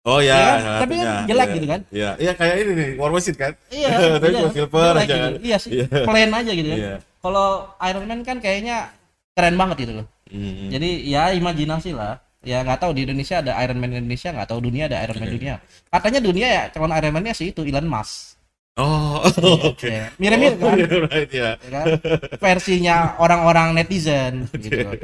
[0.01, 0.57] Oh ya, Iya kan?
[0.59, 1.53] salah Tapi kan jelek Iya.
[1.53, 1.81] gitu kan?
[1.87, 3.53] Iya, iya kayak ini nih, War Machine kan?
[3.69, 5.13] iya Tapi iya, silver aja gitu.
[5.15, 5.31] kan?
[5.39, 5.85] iya sih Iya.
[6.03, 6.95] plain aja gitu kan Iya.
[7.17, 7.47] kalau
[7.83, 8.89] Iron Man kan kayaknya
[9.31, 10.71] keren banget gitu loh Hmm.
[10.71, 14.63] jadi ya imajinasi lah ya nggak tahu di Indonesia ada Iron Man Indonesia nggak tahu
[14.63, 15.35] dunia ada Iron Man Oke.
[15.35, 15.53] dunia
[15.85, 18.39] katanya dunia ya calon Iron Man-nya sih itu Elon Musk
[18.79, 19.19] Oh,
[19.69, 19.83] oke.
[19.83, 21.49] Ya, mirip-mirip Oh, kan iya, right, ya.
[21.59, 21.85] ya kan?
[22.39, 24.95] versinya orang-orang netizen gitu loh.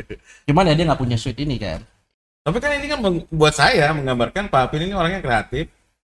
[0.47, 1.83] cuman ya dia nggak punya suite ini kan
[2.47, 5.67] Tapi kan ini kan buat saya menggambarkan Pak Apin ini orangnya kreatif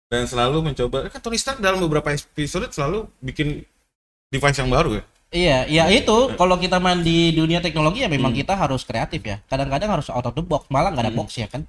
[0.08, 1.12] dan selalu mencoba.
[1.12, 3.68] Kan Tony Stark dalam beberapa episode selalu bikin
[4.32, 5.04] device yang baru ya.
[5.32, 8.40] Iya, iya itu kalau kita main di dunia teknologi ya memang Hmm.
[8.44, 9.44] kita harus kreatif ya.
[9.48, 11.20] Kadang-kadang harus out of the box, malah nggak ada Hmm.
[11.20, 11.68] box ya kan.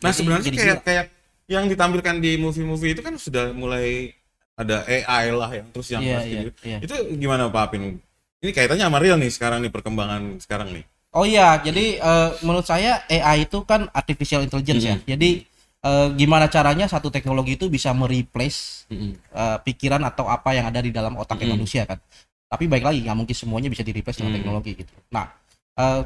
[0.00, 0.84] Nah Jadi- sebenarnya jadi kayak gila.
[0.84, 1.06] kayak
[1.48, 4.12] yang ditampilkan di movie-movie itu kan sudah mulai
[4.56, 6.58] ada AI lah yang terus yang Iya, pasti iya, gitu.
[6.64, 6.78] iya.
[6.80, 8.00] Itu gimana Pak Apin?
[8.40, 10.84] Ini kaitannya sama real nih sekarang nih perkembangan sekarang nih.
[11.12, 14.96] Oh iya, jadi eh, menurut saya AI itu kan artificial intelligence ya.
[14.96, 15.04] Hmm.
[15.04, 15.44] Jadi
[15.84, 19.12] eh, gimana caranya satu teknologi itu bisa mereplace Mm-mm.
[19.18, 21.54] eh, pikiran atau apa yang ada di dalam otaknya Mm.
[21.60, 22.00] manusia kan.
[22.48, 24.38] Tapi baik lagi nggak mungkin semuanya bisa di-replace dengan Mm.
[24.40, 24.92] teknologi gitu.
[25.12, 25.28] Nah,
[25.76, 26.00] eh,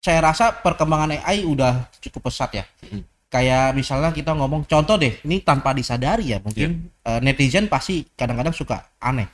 [0.00, 2.64] saya rasa perkembangan AI udah cukup pesat ya.
[2.84, 3.00] Mm.
[3.30, 8.52] Kayak misalnya kita ngomong contoh deh, ini tanpa disadari ya mungkin eh, netizen pasti kadang-kadang
[8.52, 9.30] suka aneh.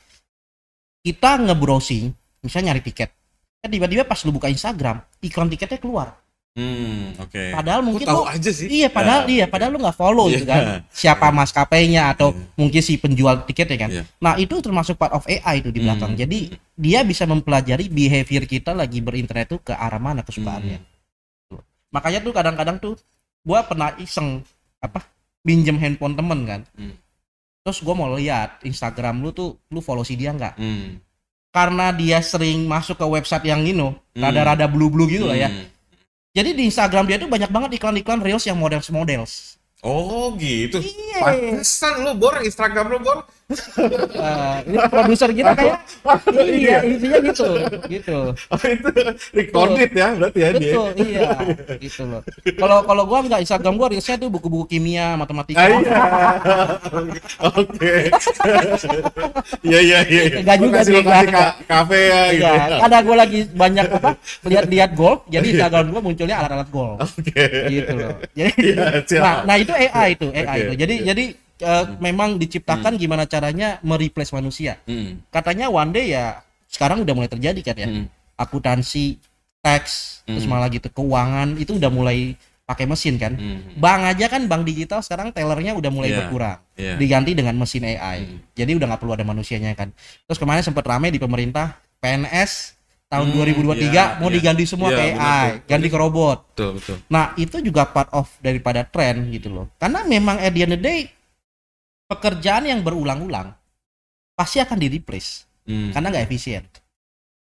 [1.03, 2.11] Kita nge-browsing,
[2.43, 3.11] misalnya nyari tiket,
[3.61, 6.17] kan tiba-tiba pas lu buka Instagram, iklan tiketnya keluar.
[6.57, 7.53] Hmm, oke.
[7.53, 8.67] Padahal Kok mungkin tahu lu aja sih.
[8.81, 10.89] Iya, padahal Ya, iya, padahal lu nggak follow gitu kan.
[10.89, 12.49] Siapa maskapainya atau Iya.
[12.57, 13.91] mungkin si penjual tiketnya kan.
[13.93, 14.03] Iya.
[14.25, 16.17] Nah, itu termasuk part of AI itu di belakang.
[16.17, 16.21] Hmm.
[16.25, 20.81] Jadi dia bisa mempelajari behavior kita lagi berinternet tuh ke arah mana kesukaannya.
[21.53, 21.61] Tuh.
[21.93, 22.97] Makanya tuh kadang-kadang tuh
[23.45, 24.41] gua pernah iseng
[24.81, 25.05] apa?
[25.45, 26.61] Pinjem handphone temen kan.
[26.73, 26.97] Hmm.
[27.69, 30.57] Terus gua mau lihat Instagram lu tuh lu follow si dia nggak?
[30.57, 31.05] Hmm.
[31.57, 34.21] Karena dia sering masuk ke website yang ini, Hmm.
[34.21, 35.49] rada-rada blue-blue gitu lah ya.
[35.49, 35.65] Hmm.
[36.37, 39.57] Jadi di Instagram dia tuh banyak banget iklan-iklan reels yang models-models.
[39.81, 40.85] Oh, gitu.
[40.85, 41.25] Iya.
[41.25, 43.25] Pantesan lu bor Instagram lu bor.
[43.47, 45.79] Eh, ini produser kita kayak
[46.43, 47.47] iya isinya gitu
[47.87, 48.91] gitu Oh, itu
[49.31, 50.75] recorded ya berarti ya dia.
[50.75, 51.31] betul iya
[51.79, 52.23] gitu loh
[52.59, 55.95] kalau kalau gua nggak Instagram gua reelsnya tuh buku-buku kimia matematika Ah, iya.
[57.49, 57.95] Oke.
[59.63, 60.23] Iya iya iya.
[60.37, 62.43] Enggak juga Lokasi- sih, ka- kafe ya gitu.
[62.43, 64.11] Iya, kadang gua lagi banyak apa
[64.43, 67.47] lihat-lihat golf jadi Instagram gua munculnya alat-alat golf Oke.
[67.69, 69.23] gitu loh jadi Iya, siap.
[69.23, 71.07] nah, nah itu AI itu AI Oke, itu jadi oke.
[71.07, 71.25] jadi
[71.59, 75.21] eh, memang diciptakan gimana caranya mereplace manusia Hmm.
[75.29, 78.07] katanya one day ya sekarang udah mulai terjadi kan ya Hmm.
[78.37, 79.17] akuntansi
[79.61, 80.53] teks terus Hmm.
[80.53, 83.63] malah gitu keuangan itu udah mulai pakai mesin kan Hmm.
[83.75, 86.19] bank aja kan bank digital sekarang tellernya udah mulai Iya.
[86.21, 86.95] berkurang Iya.
[86.97, 88.39] diganti dengan mesin AI Hmm.
[88.53, 89.91] jadi udah nggak perlu ada manusianya kan
[90.23, 92.75] terus kemarin sempat rame di pemerintah PNS
[93.07, 94.35] tahun Hmm, 2023 iya, mau iya.
[94.35, 95.71] diganti semua ke benar AI tuh.
[95.71, 96.97] ganti ke robot Betul, betul.
[97.07, 100.79] nah itu juga part of daripada tren gitu loh karena memang at the end of
[100.79, 101.01] the day
[102.07, 103.53] pekerjaan yang berulang-ulang
[104.33, 105.91] pasti akan di replace Hmm.
[105.91, 106.63] karena nggak efisien.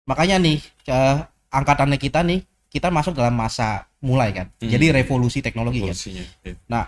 [0.05, 1.17] Makanya nih eh,
[1.49, 4.53] angkatannya kita nih kita masuk dalam masa mulai kan.
[4.61, 4.69] Hmm.
[4.69, 5.97] Jadi revolusi teknologi kan.
[5.97, 6.83] Iya.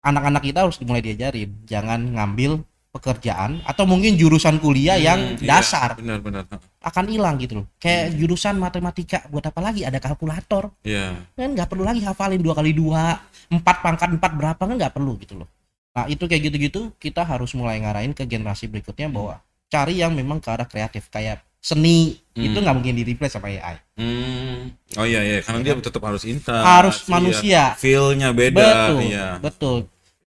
[0.00, 5.60] Anak-anak kita harus mulai diajarin jangan ngambil pekerjaan atau mungkin jurusan kuliah yang Hmm, iya,
[5.60, 6.42] dasar Benar, benar.
[6.80, 7.66] akan hilang gitu loh.
[7.76, 8.16] Kayak Hmm.
[8.18, 11.20] jurusan matematika buat apa lagi ada kalkulator Iya.
[11.36, 13.20] kan nggak perlu lagi hafalin dua kali dua
[13.52, 15.48] empat pangkat empat berapa kan nggak perlu gitu loh.
[15.90, 20.38] Nah itu kayak gitu-gitu kita harus mulai ngarahin ke generasi berikutnya bahwa cari yang memang
[20.38, 22.46] ke arah kreatif kayak seni Hmm.
[22.46, 23.76] itu nggak mungkin di replace sama AI.
[24.00, 24.72] Hmm.
[24.96, 26.56] Oh iya iya, karena dia tetap harus intan.
[26.64, 27.10] Harus iya.
[27.12, 27.62] manusia.
[27.76, 28.64] Feel-nya beda.
[28.64, 29.26] betul, Iya.
[29.42, 29.76] betul,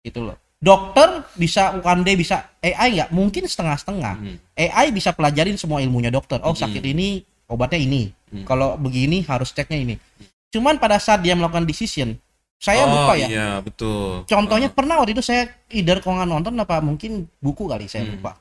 [0.05, 0.37] itu loh.
[0.61, 3.09] Dokter bisa one day bisa AI nggak?
[3.09, 4.13] Mungkin setengah-setengah.
[4.19, 4.37] Hmm.
[4.53, 6.37] AI bisa pelajarin semua ilmunya dokter.
[6.45, 6.61] Oh Hmm.
[6.61, 8.13] sakit ini obatnya ini.
[8.29, 8.45] Hmm.
[8.45, 9.95] Kalau begini harus ceknya ini.
[10.53, 12.13] Cuman pada saat dia melakukan decision,
[12.63, 13.27] saya oh, lupa ya.
[13.27, 14.23] Iya, betul.
[14.23, 18.15] Contohnya pernah waktu itu saya either kok nggak nonton apa mungkin buku kali saya Hmm.
[18.15, 18.39] lupa.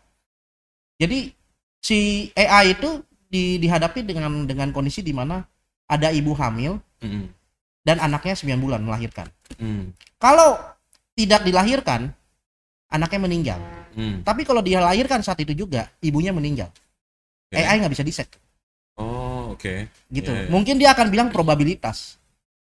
[1.03, 1.35] Jadi
[1.83, 5.43] si AI itu di, dihadapi dengan dengan kondisi di mana
[5.91, 7.27] ada ibu hamil Hmm.
[7.83, 9.27] dan anaknya 9 bulan melahirkan.
[9.59, 9.91] Hmm.
[10.23, 10.55] Kalau
[11.19, 12.15] tidak dilahirkan,
[12.95, 13.61] anaknya meninggal.
[13.99, 14.23] Hmm.
[14.23, 16.71] Tapi kalau dia lahirkan saat itu juga, ibunya meninggal.
[17.51, 17.59] Oke.
[17.59, 18.31] AI nggak bisa diset
[18.95, 19.91] Oh, oke.
[20.15, 20.31] gitu.
[20.31, 20.49] Iya, iya.
[20.49, 22.22] Mungkin dia akan bilang probabilitas.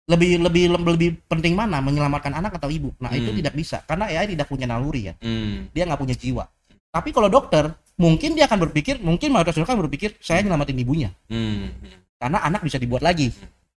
[0.09, 2.89] Lebih lebih lebih penting mana menyelamatkan anak atau ibu.
[2.97, 3.37] Nah, itu Hmm.
[3.45, 5.13] tidak bisa karena AI tidak punya naluri ya.
[5.21, 5.69] Hmm.
[5.69, 6.49] Dia nggak punya jiwa.
[6.89, 11.09] Tapi kalau dokter, mungkin dia akan berpikir, mungkin mayoritas dokter akan berpikir, saya nyelamatin ibunya.
[11.29, 11.69] Hmm.
[12.17, 13.29] Karena anak bisa dibuat lagi.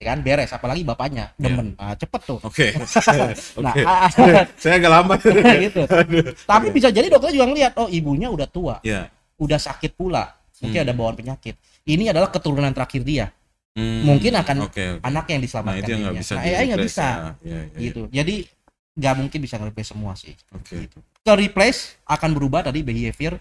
[0.00, 2.72] Ya kan beres apalagi bapaknya demen ah, cepet tuh Oke.
[3.60, 3.84] nah Oke.
[3.84, 4.08] ah,
[4.56, 5.18] Saya agak lambat.
[5.68, 5.84] gitu
[6.48, 9.12] tapi bisa jadi dokter juga ngeliat oh ibunya udah tua Ya.
[9.36, 10.32] udah sakit pula
[10.64, 10.86] mungkin Hmm.
[10.88, 13.28] ada bawaan penyakit ini adalah keturunan terakhir dia
[13.70, 14.02] Hmm.
[14.02, 15.02] Mungkin akan Oke, oke.
[15.06, 17.14] anak yang Nah, diselamatkan itu yang nggak bisa nah AI nggak di-replace bisa ya.
[17.14, 17.78] Iya, iya, iya.
[17.80, 18.34] gitu jadi
[18.90, 20.74] nggak mungkin bisa nge-replace semua sih Oke.
[20.84, 20.98] gitu.
[20.98, 23.38] ke replace akan berubah tadi behavior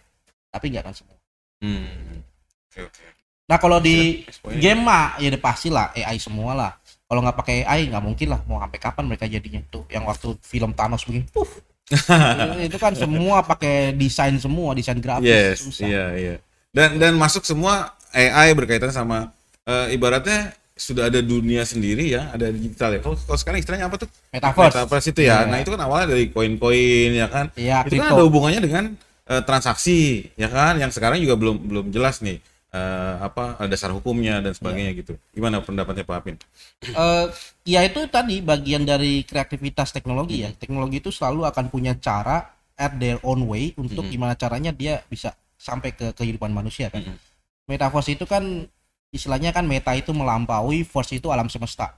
[0.48, 1.18] tapi nggak akan semua
[1.60, 2.22] Hmm.
[2.70, 3.04] Oke, oke.
[3.44, 4.24] nah kalau di
[4.56, 6.72] game mah ya udah pasti lah AI semua lah
[7.04, 10.38] kalau nggak pakai AI nggak mungkin lah mau sampai kapan mereka jadinya tuh yang waktu
[10.40, 11.58] film Thanos begini puff
[12.70, 16.36] itu kan semua pakai desain semua desain grafis Yes, susah iya iya.
[16.70, 19.34] Dan dan masuk semua AI berkaitan sama
[19.70, 20.40] eh, ibaratnya
[20.74, 23.00] sudah ada dunia sendiri ya, ada digital ya.
[23.04, 24.10] Kalau kalau sekarang istilahnya apa tuh?
[24.32, 25.44] metaverse Metaverse itu ya.
[25.44, 25.52] Iya.
[25.52, 27.46] Nah, itu kan awalnya dari koin-koin ya kan.
[27.54, 28.84] Iya, itu kan ada hubungannya dengan
[29.28, 30.00] eh, transaksi
[30.34, 32.40] ya kan yang sekarang juga belum belum jelas nih
[32.72, 35.00] eh, apa dasar hukumnya dan sebagainya Iya.
[35.04, 35.14] gitu.
[35.36, 36.36] Gimana pendapatnya Pak Apin?
[36.82, 37.26] Eh,
[37.68, 40.56] ya itu tadi bagian dari kreativitas teknologi ya.
[40.56, 44.12] Teknologi itu selalu akan punya cara at their own way untuk Mhm.
[44.16, 47.04] gimana caranya dia bisa sampai ke kehidupan manusia kan.
[47.04, 47.20] Mhm.
[47.68, 48.64] Metaverse itu kan
[49.10, 51.98] istilahnya kan meta itu melampaui, verse itu alam semesta.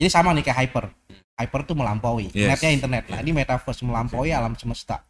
[0.00, 0.84] Jadi sama nih kayak hyper.
[1.36, 2.48] Hyper tuh melampaui, Yes.
[2.56, 3.04] netnya internet.
[3.08, 5.04] Nah, ini metaverse melampaui alam semesta.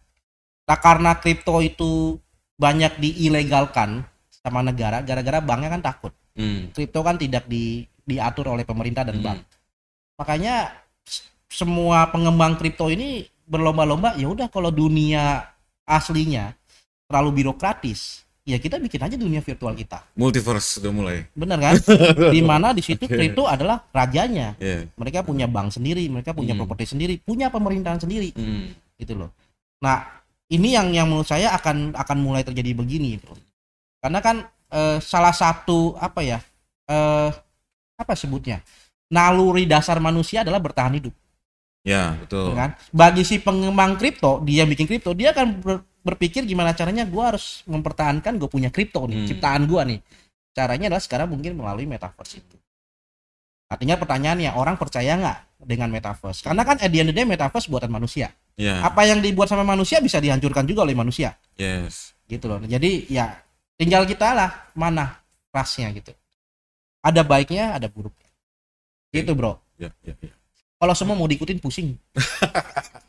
[0.67, 2.19] Nah, karena kripto itu
[2.55, 6.13] banyak diilegalkan sama negara, gara-gara banknya kan takut.
[6.39, 6.71] Hmm.
[6.71, 9.27] Kripto kan tidak di, diatur oleh pemerintah dan Hmm.
[9.27, 9.41] bank.
[10.19, 10.71] Makanya
[11.51, 15.51] semua pengembang kripto ini berlomba-lomba, ya udah kalau dunia
[15.83, 16.55] aslinya
[17.11, 20.01] terlalu birokratis, ya kita bikin aja dunia virtual kita.
[20.17, 21.19] Multiverse udah mulai.
[21.37, 21.75] Bener kan?
[22.35, 24.57] di mana di situ kripto adalah rajanya.
[24.57, 24.89] Iya.
[24.97, 26.65] Mereka punya bank sendiri, mereka punya Hmm.
[26.65, 28.73] properti sendiri, punya pemerintahan sendiri Hmm.
[28.97, 29.31] gitu loh.
[29.81, 30.05] Nah,
[30.51, 33.33] ini yang yang menurut saya akan akan mulai terjadi begini gitu.
[34.01, 34.37] Karena kan
[34.71, 36.39] eh, salah satu apa ya?
[36.87, 37.31] eh
[37.95, 38.63] apa sebutnya?
[39.11, 41.11] Naluri dasar manusia adalah bertahan hidup,
[41.83, 42.55] Ya, betul.
[42.55, 42.79] kan?
[42.95, 47.61] Bagi si pengembang kripto, dia bikin kripto, dia akan ber- berpikir gimana caranya gua harus
[47.69, 49.29] mempertahankan gue punya kripto nih, Hmm.
[49.29, 50.01] ciptaan gua nih.
[50.51, 52.57] Caranya adalah sekarang mungkin melalui metaverse itu.
[53.71, 56.43] Artinya pertanyaannya, orang percaya nggak dengan metaverse?
[56.43, 58.35] Karena kan at the end of the day metaverse buatan manusia.
[58.59, 58.83] Ya.
[58.83, 62.19] Apa yang dibuat sama manusia bisa dihancurkan juga oleh manusia, Yes.
[62.27, 62.59] gitu loh.
[62.67, 63.39] Jadi ya
[63.79, 65.23] tinggal kita lah mana
[65.55, 66.11] rasnya gitu.
[67.01, 68.27] Ada baiknya, ada buruknya.
[69.15, 69.57] Gitu bro.
[69.79, 70.35] Ya, ya, ya.
[70.81, 71.95] Kalau semua mau diikutin pusing.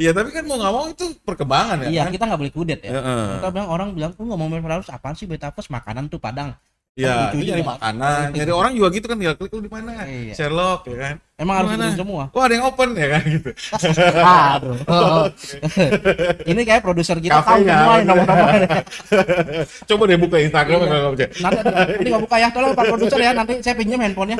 [0.00, 1.88] Iya, tapi kan mau nggak mau itu perkembangan ya.
[1.92, 2.12] iya, kan?
[2.16, 2.90] kita nggak boleh kudet ya.
[2.96, 3.24] Heeh.
[3.36, 6.56] Kita bilang orang bilang, "Lu ngomong metaverse apaan sih metaverse makanan tuh Padang."
[6.98, 8.34] Iya, itu nyari makanan.
[8.34, 10.04] Nyari orang juga gitu kan tinggal klik lu di mana.
[10.04, 10.34] Iya.
[10.34, 11.14] Sherlock ya kan.
[11.38, 12.22] Emang harus ikutin semua.
[12.34, 13.50] Oh, ada yang open ya kan gitu.
[14.20, 14.76] Aduh.
[16.50, 17.76] Ini kayak produser kita tahu Kafenya.
[17.78, 18.52] semua nomor-nomor.
[19.88, 20.88] Coba deh buka Instagram Iya.
[20.90, 21.30] kalau nggak.
[21.40, 24.36] Nanti nanti nggak buka ya, tolong Pak produser ya, nanti saya pinjam handphonenya.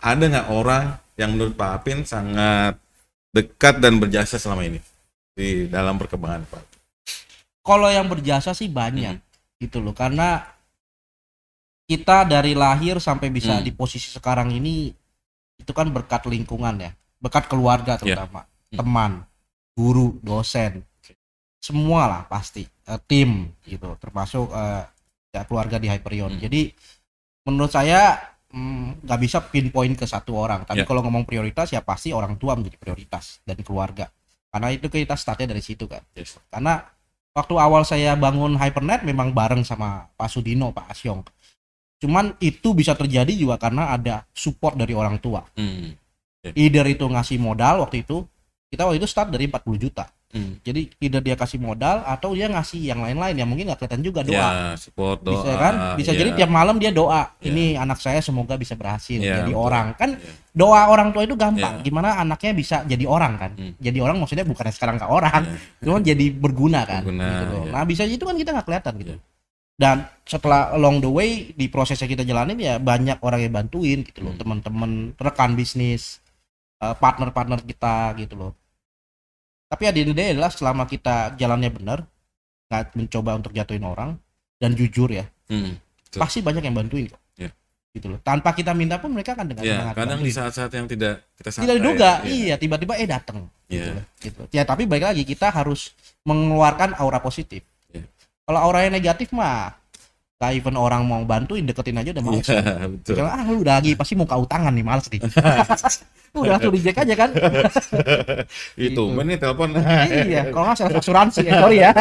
[0.00, 0.84] Ada nggak orang
[1.20, 2.80] yang menurut Pak Apin sangat
[3.30, 4.80] dekat dan berjasa selama ini
[5.36, 6.62] di dalam perkembangan Pak?
[7.60, 9.60] kalau yang berjasa sih banyak Hmm.
[9.60, 10.40] gitu loh karena
[11.84, 13.64] kita dari lahir sampai bisa Hmm.
[13.66, 14.88] di posisi sekarang ini
[15.60, 18.16] itu kan berkat lingkungan ya berkat keluarga Ya.
[18.16, 18.78] terutama Hmm.
[18.80, 19.10] teman
[19.76, 20.82] guru dosen
[21.60, 24.82] semua lah pasti Eh, tim gitu termasuk eh,
[25.30, 26.42] ya keluarga di Hyperion Hmm.
[26.42, 26.74] jadi
[27.46, 28.18] menurut saya
[28.50, 30.86] mm, nggak bisa pinpoint ke satu orang tapi Ya.
[30.86, 34.10] kalau ngomong prioritas ya pasti orang tua menjadi prioritas dan keluarga
[34.50, 36.36] karena itu kita startnya dari situ kan Yes.
[36.50, 36.82] karena
[37.30, 41.22] waktu awal saya bangun Hypernet memang bareng sama Pak Sudino, Pak Asyong.
[42.02, 45.46] Cuman itu bisa terjadi juga karena ada support dari orang tua.
[45.54, 45.94] Hmm.
[46.42, 48.26] Either itu ngasih modal waktu itu,
[48.72, 50.10] kita waktu itu start dari 40 juta.
[50.30, 50.62] Hmm.
[50.62, 54.22] Jadi either dia kasih modal atau dia ngasih yang lain-lain yang mungkin nggak kelihatan juga
[54.22, 54.38] doa.
[54.38, 55.42] Ya, support doa.
[55.42, 55.74] bisa kan?
[55.98, 56.18] Bisa ya.
[56.22, 57.34] jadi tiap malam dia doa.
[57.42, 57.50] Ya.
[57.50, 59.66] Ini anak saya semoga bisa berhasil Ya, jadi betul.
[59.66, 59.86] orang.
[59.98, 60.30] Kan Ya.
[60.54, 61.78] doa orang tua itu gampang.
[61.78, 61.82] Ya.
[61.82, 63.50] Gimana anaknya bisa jadi orang kan?
[63.58, 63.74] Hmm.
[63.82, 65.58] Jadi orang maksudnya bukan sekarang nggak orang, Ya.
[65.82, 67.02] cuma jadi berguna kan.
[67.02, 67.62] Berguna, gitu loh.
[67.66, 67.72] ya.
[67.74, 69.12] Nah bisa itu kan kita nggak kelihatan gitu.
[69.14, 69.20] Ya.
[69.80, 74.22] Dan setelah along the way di prosesnya kita jalanin ya banyak orang yang bantuin gitu
[74.22, 74.40] loh, Hmm.
[74.46, 76.22] teman-teman rekan bisnis,
[76.78, 78.52] eh, partner-partner kita gitu loh.
[79.70, 81.98] Tapi ada ide adalah selama kita jalannya benar,
[82.66, 84.18] nggak mencoba untuk jatuhin orang
[84.58, 85.78] dan jujur ya, Hmm.
[86.04, 86.18] Betul.
[86.18, 87.22] pasti banyak yang bantuin kok.
[87.36, 87.54] Ya.
[87.90, 88.18] Gitu loh.
[88.20, 90.36] Tanpa kita minta pun mereka akan dengan Ya, semangat kadang di bantuin.
[90.36, 91.62] saat-saat yang tidak kita sangka.
[91.64, 92.28] tidak diduga, ya.
[92.28, 93.46] iya tiba-tiba eh datang.
[93.64, 93.94] Gitu, Iya.
[93.94, 94.42] loh, gitu.
[94.50, 97.62] Ya tapi baik lagi kita harus mengeluarkan aura positif.
[97.88, 98.02] Iya.
[98.44, 99.78] Kalau auranya negatif mah,
[100.40, 102.48] gak even orang mau bantuin deketin aja udah males.
[102.48, 103.12] Iya, betul.
[103.12, 105.20] Misalnya, ah lu udah lagi pasti mau kau tangan nih males nih.
[106.40, 107.30] udah langsung di aja kan.
[108.88, 109.20] Itu, Gitu.
[109.20, 109.76] ini telepon.
[110.08, 111.92] iya, kalau nggak salah asuransi ya, sorry ya.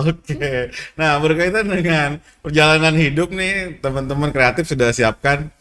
[0.00, 0.72] Oke.
[0.96, 2.08] Nah, berkaitan dengan
[2.40, 5.52] perjalanan hidup nih, teman-teman kreatif sudah siapkan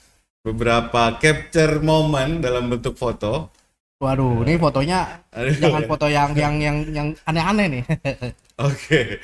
[0.47, 3.51] beberapa capture momen dalam bentuk foto.
[3.95, 5.55] Waduh, ini fotonya Aduh.
[5.55, 7.83] jangan foto yang yang yang yang aneh-aneh nih.
[8.67, 9.19] Oke.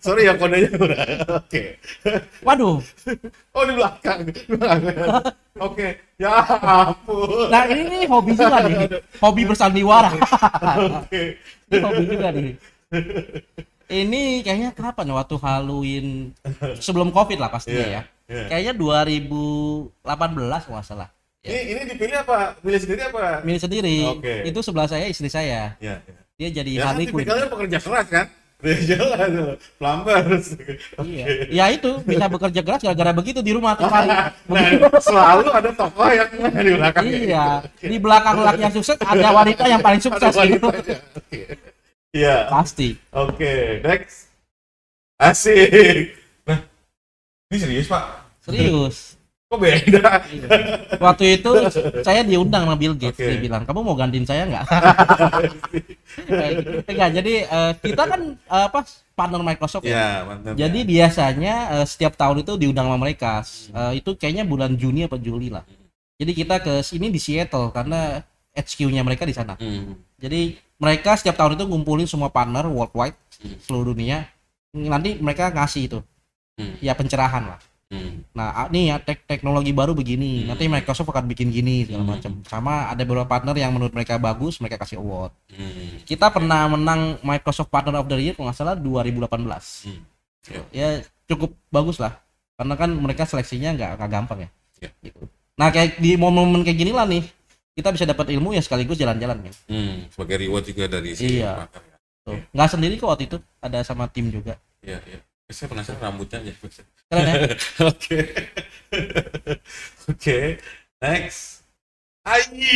[0.00, 0.72] Sorry ya kodenya.
[1.28, 1.76] Oke.
[2.40, 2.80] Waduh.
[3.52, 4.24] Oh, di belakang.
[4.24, 5.20] Di belakang.
[5.60, 6.00] Oke.
[6.16, 7.48] Ya ampun.
[7.52, 8.88] Nah, ini, ini hobi juga nih.
[9.20, 10.12] Hobi bersandiwara.
[11.04, 11.36] Oke.
[11.68, 12.52] ini hobi juga nih.
[13.84, 15.14] Ini kayaknya kapan ya?
[15.20, 16.32] waktu Halloween
[16.80, 18.02] sebelum Covid lah pastinya Iya, ya.
[18.32, 18.44] iya.
[18.48, 20.00] Kayaknya 2018
[20.64, 21.08] kalau nggak salah.
[21.44, 22.56] Ini ini dipilih apa?
[22.56, 23.44] Pilih sendiri apa?
[23.44, 23.96] Milih sendiri.
[24.16, 24.34] Oke.
[24.48, 25.76] Itu sebelah saya istri saya.
[25.76, 26.00] Ya.
[26.00, 26.16] ya.
[26.40, 27.22] Dia jadi Ya kan Harley Quinn.
[27.28, 28.26] tipikalnya pekerja keras kan?
[28.64, 29.30] Dia jalan
[29.76, 30.46] plumbers.
[31.04, 31.24] Iya.
[31.52, 34.08] Ya itu bisa bekerja keras gara-gara begitu di rumah tiap hari.
[34.48, 34.64] Nah,
[35.04, 37.04] selalu ada tokoh yang di belakang.
[37.12, 37.46] iya.
[37.76, 40.68] Di belakang laki yang sukses ada wanita yang paling sukses gitu.
[42.16, 42.48] Iya.
[42.48, 42.96] Pasti.
[43.12, 44.32] Oke, next.
[45.20, 46.16] Asik.
[46.48, 46.64] Nah,
[47.52, 48.04] ini serius Pak?
[48.48, 49.13] Serius.
[49.54, 50.02] Kok beda?
[50.98, 51.50] Waktu itu
[52.02, 53.30] saya diundang sama Bill Gates, Oke.
[53.30, 54.64] dia bilang, "Kamu mau gantiin saya nggak?"
[56.14, 56.70] Gitu.
[56.86, 58.82] Enggak, jadi eh, kita kan eh, apa
[59.14, 59.94] partner Microsoft ya.
[59.94, 60.54] ya, mantap.
[60.54, 63.42] Jadi biasanya eh, setiap tahun itu diundang sama mereka.
[63.70, 65.62] Eh, itu kayaknya bulan Juni apa Juli lah.
[66.18, 68.22] Jadi kita ke sini di Seattle karena
[68.54, 69.58] HQ-nya mereka di sana.
[69.58, 69.98] Hmm.
[70.18, 73.58] Jadi mereka setiap tahun itu ngumpulin semua partner worldwide Hmm.
[73.60, 74.30] seluruh dunia.
[74.72, 75.98] Nanti mereka ngasih itu
[76.54, 76.78] Hmm.
[76.78, 77.58] ya pencerahan lah.
[77.92, 78.24] Hmm.
[78.32, 80.42] Nah, ah, nih ya tek teknologi baru begini.
[80.42, 80.52] Hmm.
[80.52, 82.12] Nanti Microsoft akan bikin gini segala Hmm.
[82.16, 82.32] macam.
[82.48, 85.30] Sama ada beberapa partner yang menurut mereka bagus, mereka kasih award.
[85.52, 86.00] Hmm.
[86.02, 89.86] Kita pernah menang Microsoft Partner of the Year kalau nggak salah 2018.
[89.86, 90.02] Hmm.
[90.48, 90.60] Ya.
[90.72, 90.88] Ya
[91.24, 92.18] cukup bagus lah.
[92.54, 94.50] Karena kan mereka seleksinya nggak nggak gampang ya.
[94.82, 94.90] Ya.
[95.00, 95.22] Gitu.
[95.54, 97.22] Nah, kayak di momen-momen kayak gini lah nih,
[97.74, 99.52] kita bisa dapat ilmu ya sekaligus jalan-jalan ya.
[99.70, 100.06] Hmm.
[100.10, 101.62] Sebagai reward juga dari si Iya.
[101.62, 101.96] partner ya.
[102.24, 102.38] Tuh.
[102.50, 104.58] Nggak sendiri kok waktu itu, ada sama tim juga.
[104.82, 105.20] Iya, iya.
[105.52, 106.52] Saya penasaran rambutnya aja.
[107.12, 107.56] Keren ya?
[107.92, 108.18] Oke.
[110.08, 110.38] Oke.
[111.04, 111.60] Next.
[112.24, 112.72] Ayi.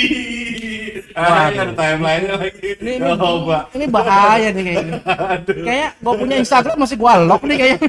[1.16, 1.64] Ah, Waduh.
[1.64, 2.68] ada timeline lagi.
[2.84, 3.72] Ini, ini, Coba.
[3.72, 5.00] ini bahaya nih kayaknya.
[5.64, 7.88] Kayak gue punya Instagram masih gua lock nih kayaknya.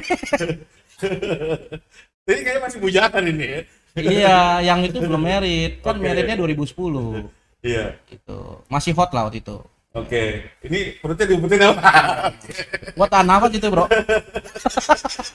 [2.24, 3.60] Jadi kayaknya masih bujakan ini ya.
[4.00, 5.84] iya, yang itu belum merit.
[5.84, 6.08] Kan Oke.
[6.08, 7.28] meritnya 2010.
[7.60, 8.00] Iya.
[8.08, 9.60] Itu masih hot lah waktu itu.
[9.90, 10.46] Oke.
[10.62, 11.82] Ini perutnya diumpetin apa?
[12.94, 13.90] Gua tahan nafas itu, Bro.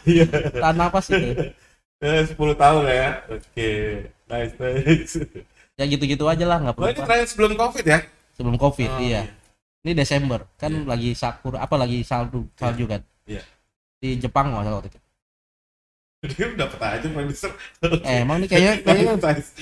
[0.07, 0.25] Iya.
[0.55, 1.51] Tahan nafas itu.
[1.99, 3.09] Eh, 10 tahun lah ya.
[3.31, 3.71] Oke.
[4.25, 5.15] Nice, nice.
[5.75, 7.03] Ya gitu-gitu aja lah, nggak Oh, ini perlu.
[7.03, 7.99] terakhir sebelum Covid ya?
[8.31, 9.27] Sebelum Covid, Oh, iya.
[9.83, 10.87] Ini Desember, kan Iya.
[10.87, 13.03] lagi sakura apa lagi salju salju kan.
[13.27, 13.43] Iya.
[13.99, 14.99] Di Jepang nggak salah waktu itu.
[16.25, 17.51] Dia dapat aja produser.
[18.01, 19.13] Eh, emang nih kayaknya, kayaknya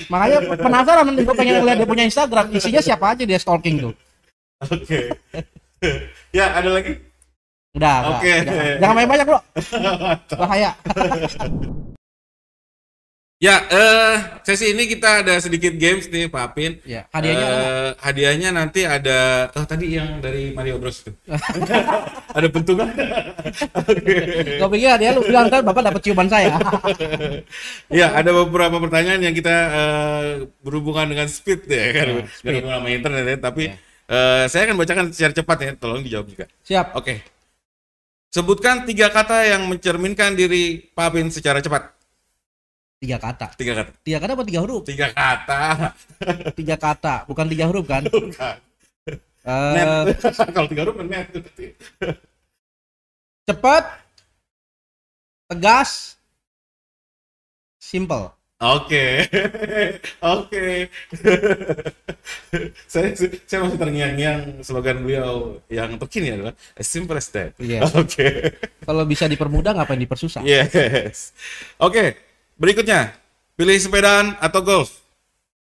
[0.08, 3.92] makanya penasaran nih gue pengen ngeliat dia punya Instagram isinya siapa aja dia stalking tuh
[4.66, 5.00] Oke.
[6.30, 6.92] ya, ada lagi?
[7.74, 7.96] udah.
[8.14, 8.30] Oke.
[8.40, 9.40] jangan, jangan main banyak bro
[10.40, 10.70] bahaya
[13.42, 16.80] Ya, eh sesi ini kita ada sedikit games nih, Pak Apin.
[16.82, 17.92] ya hadiahnya Eh, ada.
[18.00, 19.18] hadiahnya nanti ada
[19.52, 21.12] oh tadi yang dari Mario Bros itu.
[22.38, 22.88] ada bentukan.
[23.84, 24.16] Oke.
[24.54, 26.56] gue pikir hadiah lu bilang kan bapak dapat ciuman saya
[27.92, 30.26] Ya, ada beberapa pertanyaan yang kita eh,
[30.62, 32.06] berhubungan dengan speed ya kan.
[32.14, 32.48] Nggak speed.
[32.48, 33.76] berhubungan sama internet ya, tapi Ya.
[34.06, 36.44] Eh, saya akan bacakan secara cepat ya, tolong dijawab juga.
[36.60, 37.22] siap Oke.
[38.28, 41.94] Sebutkan tiga kata yang mencerminkan diri Pak Apin secara cepat.
[42.98, 43.90] tiga kata Tiga kata.
[44.00, 45.92] tiga kata apa tiga huruf Tiga kata.
[46.52, 48.56] tiga kata bukan tiga huruf kan Bukan.
[49.44, 50.16] Net.
[50.56, 51.28] Kalau tiga huruf kan net.
[53.44, 53.84] cepat
[55.46, 56.16] tegas
[57.76, 58.32] simple
[58.64, 59.28] Oke,
[60.24, 60.88] oke.
[62.92, 63.12] saya
[63.44, 67.52] saya masih terngiang-ngiang slogan beliau yang terkini adalah as simple as that.
[67.60, 67.84] Iya.
[68.00, 68.56] Oke,
[68.88, 71.36] kalau bisa dipermudah ngapain dipersusah yes.
[71.76, 72.16] Oke,
[72.56, 73.12] berikutnya
[73.52, 74.90] pilih sepedaan atau golf.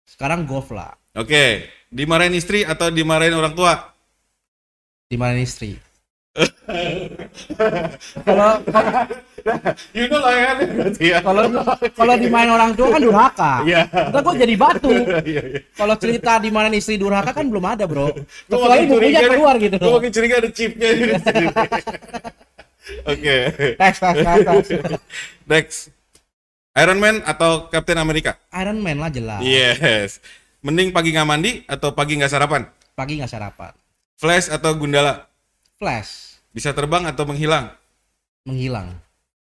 [0.08, 3.94] sekarang golf lah Oke, dimarahin istri atau dimarahin orang tua.
[5.08, 5.78] di mana istri
[8.26, 8.62] kalau
[9.96, 11.20] You know lah berarti ya.
[11.24, 11.44] kalau
[11.96, 13.82] kalau dimain orang tua kan durhaka Iya.
[13.88, 15.60] Ntar kok jadi batu Iya, iya.
[15.74, 18.12] kalau cerita di mana istri durhaka kan belum ada bro
[18.46, 20.88] kecuali bukunya keluar gitu Gua makin curiga ada chipnya.
[20.94, 21.14] ini.
[23.04, 23.36] Oke,
[23.76, 23.96] tes.
[25.44, 25.92] next.
[26.78, 28.38] Iron Man atau Captain America?
[28.54, 30.22] Iron Man lah jelas Yes.
[30.62, 32.64] Mending pagi nggak mandi atau pagi nggak sarapan?
[32.94, 33.74] pagi nggak sarapan
[34.18, 35.30] Flash atau Gundala?
[35.78, 37.70] flash Bisa terbang atau menghilang?
[38.42, 38.90] menghilang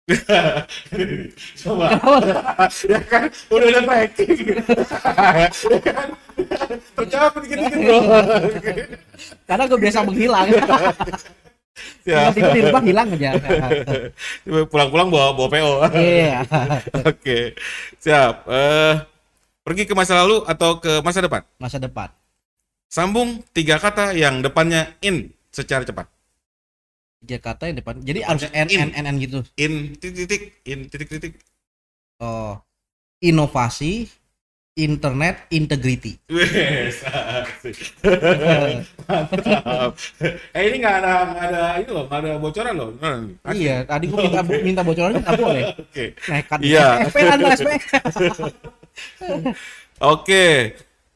[1.61, 1.85] Coba.
[2.87, 4.39] ya kan, udah ada tracking.
[5.67, 6.07] ya kan?
[6.95, 7.99] Terjawab dikit-dikit bro.
[9.43, 10.47] karena gue biasa menghilang
[12.07, 12.31] ya.
[12.31, 13.31] tiba-tiba hilang aja
[14.71, 15.71] Pulang-pulang bawa bawa PO.
[15.99, 16.39] iya
[17.03, 17.57] Oke,
[17.99, 18.47] siap.
[18.47, 18.93] Eh,
[19.61, 21.43] pergi ke masa lalu atau ke masa depan?
[21.59, 22.07] masa depan
[22.87, 26.07] Sambung tiga kata yang depannya in secara cepat.
[27.19, 28.79] Tiga kata yang depan jadi harus n In.
[28.87, 31.33] n n n gitu In titik-titik, in titik-titik.
[32.19, 32.61] oh
[33.19, 34.07] inovasi
[34.77, 37.01] internet integrity Wes.
[39.09, 39.97] Mantap.
[40.53, 42.89] Eh ini nggak ada nggak ada ini loh, nggak ada bocoran loh.
[42.93, 43.41] Nih.
[43.41, 43.57] Asik.
[43.57, 46.05] iya tadi gue minta minta bocorannya nggak boleh Oke.
[46.29, 46.87] nekat Iya.
[47.09, 47.69] SP anda SP
[49.99, 50.45] Oke.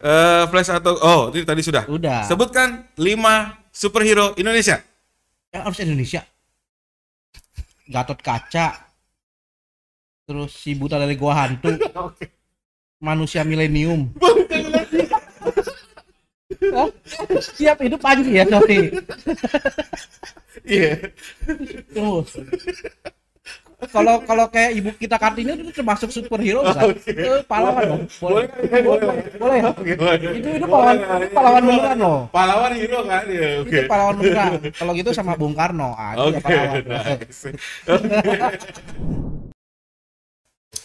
[0.01, 1.86] Eh, flash atau oh ini tadi sudah.
[1.86, 4.82] udah Sebutkan lima superhero Indonesia.
[5.52, 6.24] Yang harus Indonesia.
[7.91, 8.88] Gatot Kaca.
[10.24, 11.76] Terus si buta dari gua hantu.
[13.08, 14.16] Manusia milenium.
[16.72, 16.88] Hah?
[17.41, 18.93] siap hidup aja ya sorry.
[20.62, 21.10] Iya.
[21.89, 22.22] tunggu
[23.89, 26.86] kalau kalau kayak ibu kita Kartini itu termasuk superhero bisa.
[27.09, 28.01] Eh, pahlawan dong.
[28.21, 28.45] Boleh.
[28.69, 29.25] Boleh, boleh.
[29.41, 29.59] Boleh.
[29.73, 30.15] Oke, boleh.
[30.38, 32.19] Itu itu pahlawan itu pahlawan beneran loh.
[32.29, 33.47] Pahlawan hero kan ya.
[33.65, 33.73] Oke.
[33.73, 34.51] Itu pahlawan beneran.
[34.77, 36.84] Kalau gitu sama Bung Karno, ah, itu ya pahlawan.
[36.86, 37.41] nice.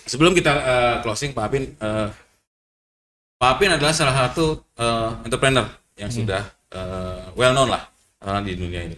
[0.06, 2.08] Sebelum kita eh, closing, Pak Apin, eh,
[3.36, 5.66] Pak Apin adalah salah satu eh, entrepreneur
[5.98, 6.18] yang Hmm.
[6.24, 6.42] sudah
[7.36, 7.82] well known lah
[8.44, 8.96] di dunia ini.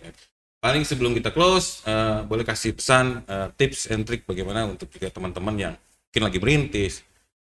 [0.58, 5.06] Paling sebelum kita close, eh, boleh kasih pesan, eh, tips and trick bagaimana untuk juga
[5.06, 6.94] teman-teman yang mungkin lagi merintis,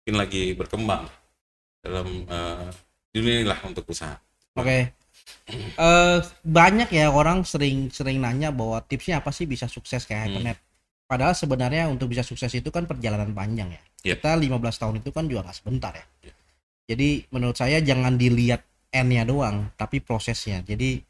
[0.04, 1.08] mungkin lagi berkembang
[1.80, 2.68] dalam eh,
[3.16, 4.20] dunia inilah untuk usaha.
[4.52, 4.92] Oke.
[5.48, 10.32] Eh banyak ya orang sering sering nanya bahwa tipsnya apa sih bisa sukses kayak Hmm.
[10.36, 10.58] Hypernet.
[11.06, 13.82] Padahal sebenarnya untuk bisa sukses itu kan perjalanan panjang ya.
[14.12, 14.22] Yep.
[14.22, 16.06] Kita 15 tahun itu kan juga nggak sebentar ya.
[16.26, 16.34] Yep.
[16.90, 18.62] Jadi menurut saya jangan dilihat
[18.92, 20.62] N-nya doang, tapi prosesnya.
[20.66, 21.00] Jadi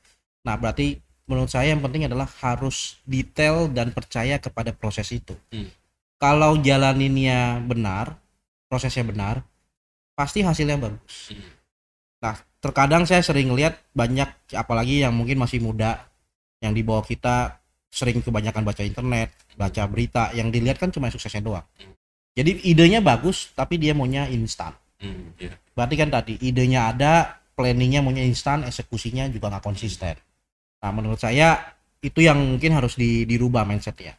[0.44, 0.96] nah berarti
[1.26, 5.34] menurut saya yang penting adalah harus detail dan percaya kepada proses itu.
[5.50, 5.68] Hmm.
[6.16, 8.16] Kalau jalaninnya benar,
[8.70, 9.44] prosesnya benar,
[10.16, 11.34] pasti hasilnya bagus.
[11.34, 11.50] Hmm.
[12.22, 16.08] Nah, terkadang saya sering lihat banyak apalagi yang mungkin masih muda
[16.64, 17.60] yang di bawah kita
[17.92, 21.66] sering kebanyakan baca internet, baca berita, yang dilihat kan cuma suksesnya doang.
[22.36, 24.76] Jadi idenya bagus tapi dia maunya instan.
[25.00, 25.56] Hmm, iya.
[25.72, 30.16] Berarti kan tadi idenya ada, planningnya maunya instan, eksekusinya juga nggak konsisten.
[30.86, 31.58] Nah, menurut saya
[31.98, 34.14] itu yang mungkin harus di, dirubah mindsetnya.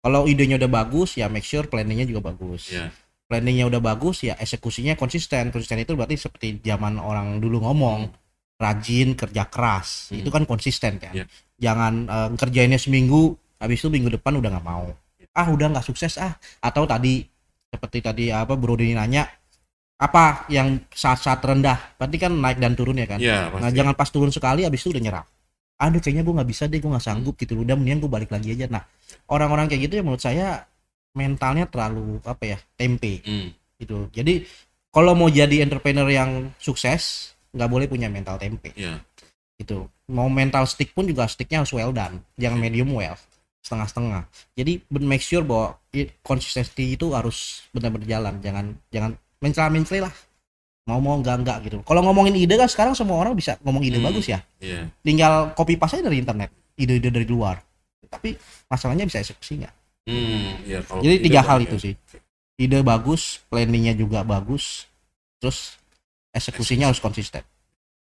[0.00, 2.72] Kalau idenya udah bagus, ya make sure planningnya juga bagus.
[2.72, 2.88] Iya.
[3.28, 5.52] planningnya udah bagus ya eksekusinya konsisten.
[5.52, 8.08] Konsisten itu berarti seperti zaman orang dulu ngomong
[8.56, 10.08] rajin kerja keras.
[10.08, 10.24] Hmm.
[10.24, 11.12] itu kan konsisten kan.
[11.12, 11.28] Iya.
[11.60, 14.88] jangan eh, kerjainnya seminggu habis itu minggu depan udah nggak mau.
[15.36, 16.40] Ah udah nggak sukses ah.
[16.64, 17.20] Atau tadi
[17.68, 19.28] seperti tadi apa Bro Denny nanya
[20.00, 22.00] apa yang saat-saat rendah?
[22.00, 23.20] Berarti kan naik dan turun ya kan?
[23.20, 25.24] Iya, nah jangan pas turun sekali habis itu udah nyerah
[25.78, 28.52] aduh kayaknya gue nggak bisa deh gue nggak sanggup gitu udah mendingan gue balik lagi
[28.54, 28.66] aja.
[28.66, 28.82] Nah
[29.30, 30.66] orang-orang kayak gitu ya menurut saya
[31.14, 33.48] mentalnya terlalu apa ya tempe Hmm,
[33.78, 34.10] gitu.
[34.10, 34.42] Jadi
[34.90, 38.74] kalau mau jadi entrepreneur yang sukses nggak boleh punya mental tempe.
[38.74, 38.98] Iya.
[39.58, 39.90] gitu.
[40.14, 43.18] Mau mental stick pun juga sticknya harus well done jangan medium well
[43.62, 44.22] setengah-setengah.
[44.54, 44.72] Jadi
[45.02, 45.76] make sure bahwa
[46.22, 48.34] konsistensi itu harus benar-benar jalan.
[48.38, 48.64] Jangan
[48.94, 49.10] jangan
[49.42, 50.14] mencela mencela lah
[50.90, 54.08] mau enggak enggak gitu kalau ngomongin ide kan sekarang semua orang bisa ngomong ide Hmm.
[54.08, 54.88] bagus ya Iya.
[54.98, 57.60] tinggal copy paste aja dari internet ide-ide dari luar
[58.06, 58.32] tapi
[58.64, 59.68] masalahnya bisa eksekusinya
[60.08, 61.82] Hmm, iya kalau jadi tiga hal itu ya.
[61.82, 61.94] sih
[62.56, 64.88] ide bagus planningnya juga bagus
[65.36, 65.76] terus
[66.30, 67.44] eksekusinya harus konsisten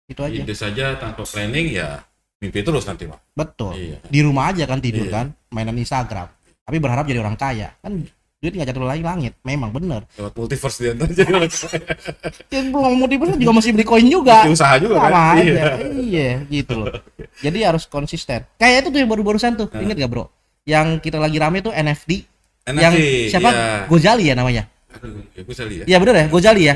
[0.05, 1.99] itu aja Ide saja tanpa planning ya
[2.37, 3.17] mimpi terus nanti, Pak.
[3.33, 3.97] betul Iya.
[4.03, 5.11] di rumah aja kan tidur Iya.
[5.11, 6.29] kan mainan Instagram
[6.61, 7.97] tapi berharap jadi orang kaya kan
[8.37, 11.33] duit nggak jatuh lagi langit memang bener Lewat multiverse dia ntar jadi
[12.53, 15.41] ya, belum dibener juga masih beli koin juga Mesti usaha juga sama kan.
[15.41, 15.65] aja Iya.
[15.97, 16.93] iya gitu loh
[17.41, 19.81] jadi harus konsisten kayak itu tuh yang baru-barusan tuh Nah.
[19.81, 20.29] inget gak bro
[20.69, 22.29] yang kita lagi rame tuh NFT
[22.67, 22.93] NFT, yang
[23.31, 23.65] siapa iya.
[23.89, 24.63] Gojali ya namanya
[24.97, 25.85] Aduh, ya gue lihat.
[25.85, 26.75] Iya bener ya, Gojali ya.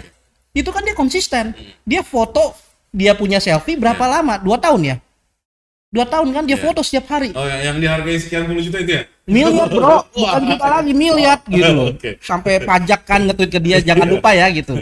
[0.54, 1.56] Itu kan dia konsisten.
[1.88, 2.54] Dia foto,
[2.94, 4.38] dia punya selfie berapa lama?
[4.38, 4.96] Dua tahun ya?
[5.92, 6.64] Dua tahun kan dia Iya.
[6.64, 7.34] foto setiap hari.
[7.34, 9.04] Oh, yang, yang dihargai sekian puluh juta itu ya?
[9.32, 11.88] Miliar bro, bukan juta lagi miliar gitu loh.
[11.96, 12.20] Oke.
[12.20, 14.76] Sampai pajak kan nge-tweet ke dia jangan lupa ya gitu.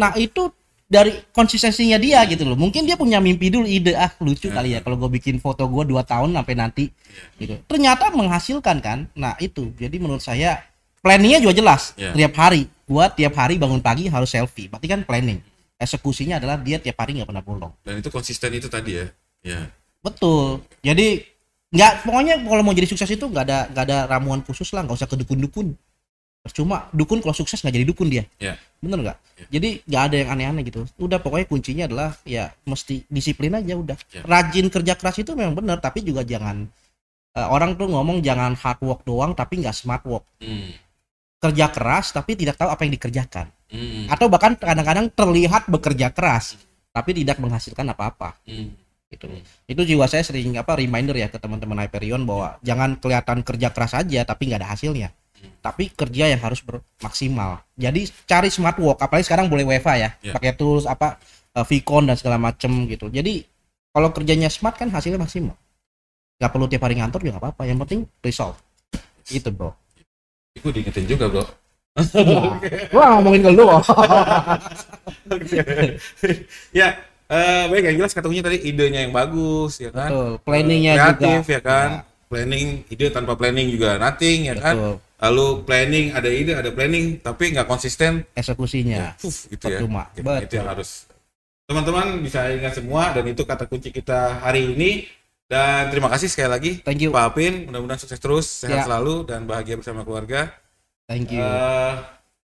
[0.00, 0.48] Nah itu
[0.90, 2.56] dari konsistensinya dia gitu loh.
[2.58, 5.84] Mungkin dia punya mimpi dulu ide ah lucu kali ya kalau gue bikin foto gue
[5.86, 6.84] dua tahun sampai nanti
[7.36, 7.60] gitu.
[7.68, 8.98] Ternyata menghasilkan kan.
[9.14, 10.64] Nah itu jadi menurut saya
[11.00, 12.12] planningnya juga jelas Iya.
[12.16, 12.66] tiap hari.
[12.90, 14.66] Gua tiap hari bangun pagi harus selfie.
[14.66, 15.38] Berarti kan planning.
[15.78, 17.72] Eksekusinya adalah dia tiap hari nggak pernah bolong.
[17.86, 19.06] Dan itu konsisten itu tadi ya.
[19.46, 19.60] Ya.
[20.02, 20.66] Betul.
[20.82, 21.22] Jadi
[21.70, 24.96] nggak pokoknya kalau mau jadi sukses itu nggak ada nggak ada ramuan khusus lah nggak
[24.98, 25.70] usah ke dukun-dukun
[26.40, 28.58] percuma dukun kalau sukses nggak jadi dukun dia Ya.
[28.82, 29.46] bener nggak Ya.
[29.54, 33.94] jadi nggak ada yang aneh-aneh gitu udah pokoknya kuncinya adalah ya mesti disiplin aja udah
[34.10, 34.26] Ya.
[34.26, 36.66] rajin kerja keras itu memang bener tapi juga jangan
[37.30, 40.74] eh, orang tuh ngomong jangan hard work doang tapi nggak smart work Hmm.
[41.38, 44.10] kerja keras tapi tidak tahu apa yang dikerjakan Hmm.
[44.10, 46.58] atau bahkan kadang-kadang terlihat bekerja keras
[46.90, 48.74] tapi tidak menghasilkan apa-apa Hmm.
[49.10, 49.26] Gitu.
[49.66, 53.92] Itu juga saya sering apa reminder ya ke teman-teman Hyperion bahwa jangan kelihatan kerja keras
[53.98, 55.10] aja tapi nggak ada hasilnya.
[55.40, 55.56] Hmm.
[55.64, 57.64] tapi kerja yang harus bermaksimal.
[57.72, 60.36] Jadi cari smart work apalagi sekarang boleh WFA ya Ya.
[60.36, 61.16] pakai tools apa
[61.56, 63.08] eh, Vicon dan segala macem gitu.
[63.08, 63.40] Jadi
[63.88, 65.56] kalau kerjanya smart kan hasilnya maksimal.
[66.36, 68.60] Nggak perlu tiap hari ngantor juga apa-apa yang penting result
[69.32, 69.72] itu bro.
[70.60, 71.44] Gue diingetin juga, Bro.
[72.92, 73.64] gua ngomongin ke lu
[76.76, 76.86] ya,
[77.30, 80.10] eh baik yang jelas kata kuncinya tadi idenya yang bagus ya kan.
[80.10, 81.54] Betul, planningnya kreatif juga.
[81.54, 81.88] ya kan.
[81.90, 82.02] Ya.
[82.30, 84.74] Planning ide tanpa planning juga nothing ya kan.
[84.74, 84.94] Betul.
[85.20, 89.78] Lalu planning ada ide ada planning tapi nggak konsisten eksekusinya gitu ya.
[89.78, 90.10] Percuma.
[90.14, 90.44] Gitu, Betul.
[90.46, 90.90] Itu yang harus
[91.70, 95.06] teman-teman bisa ingat semua dan itu kata kunci kita hari ini
[95.50, 97.10] Dan terima kasih sekali lagi Thank you.
[97.10, 98.86] Pak Apin, mudah-mudahan sukses terus, sehat Ya.
[98.86, 100.54] selalu dan bahagia bersama keluarga.
[101.10, 101.42] Thank you.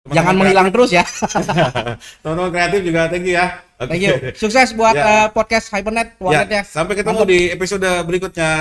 [0.02, 1.04] Teman-teman Jangan kreatif- menghilang terus ya.
[2.26, 3.46] Teman-teman kreatif juga thank you ya.
[3.78, 3.90] Oke.
[3.90, 4.14] Thank you.
[4.34, 5.06] Sukses buat Ya.
[5.06, 6.62] eh, podcast Hypernet Ya, Warnet ya.
[6.66, 7.30] sampai ketemu Mantap.
[7.30, 8.52] di episode berikutnya.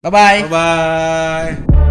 [0.00, 0.38] Bye bye.
[0.46, 1.81] Bye bye.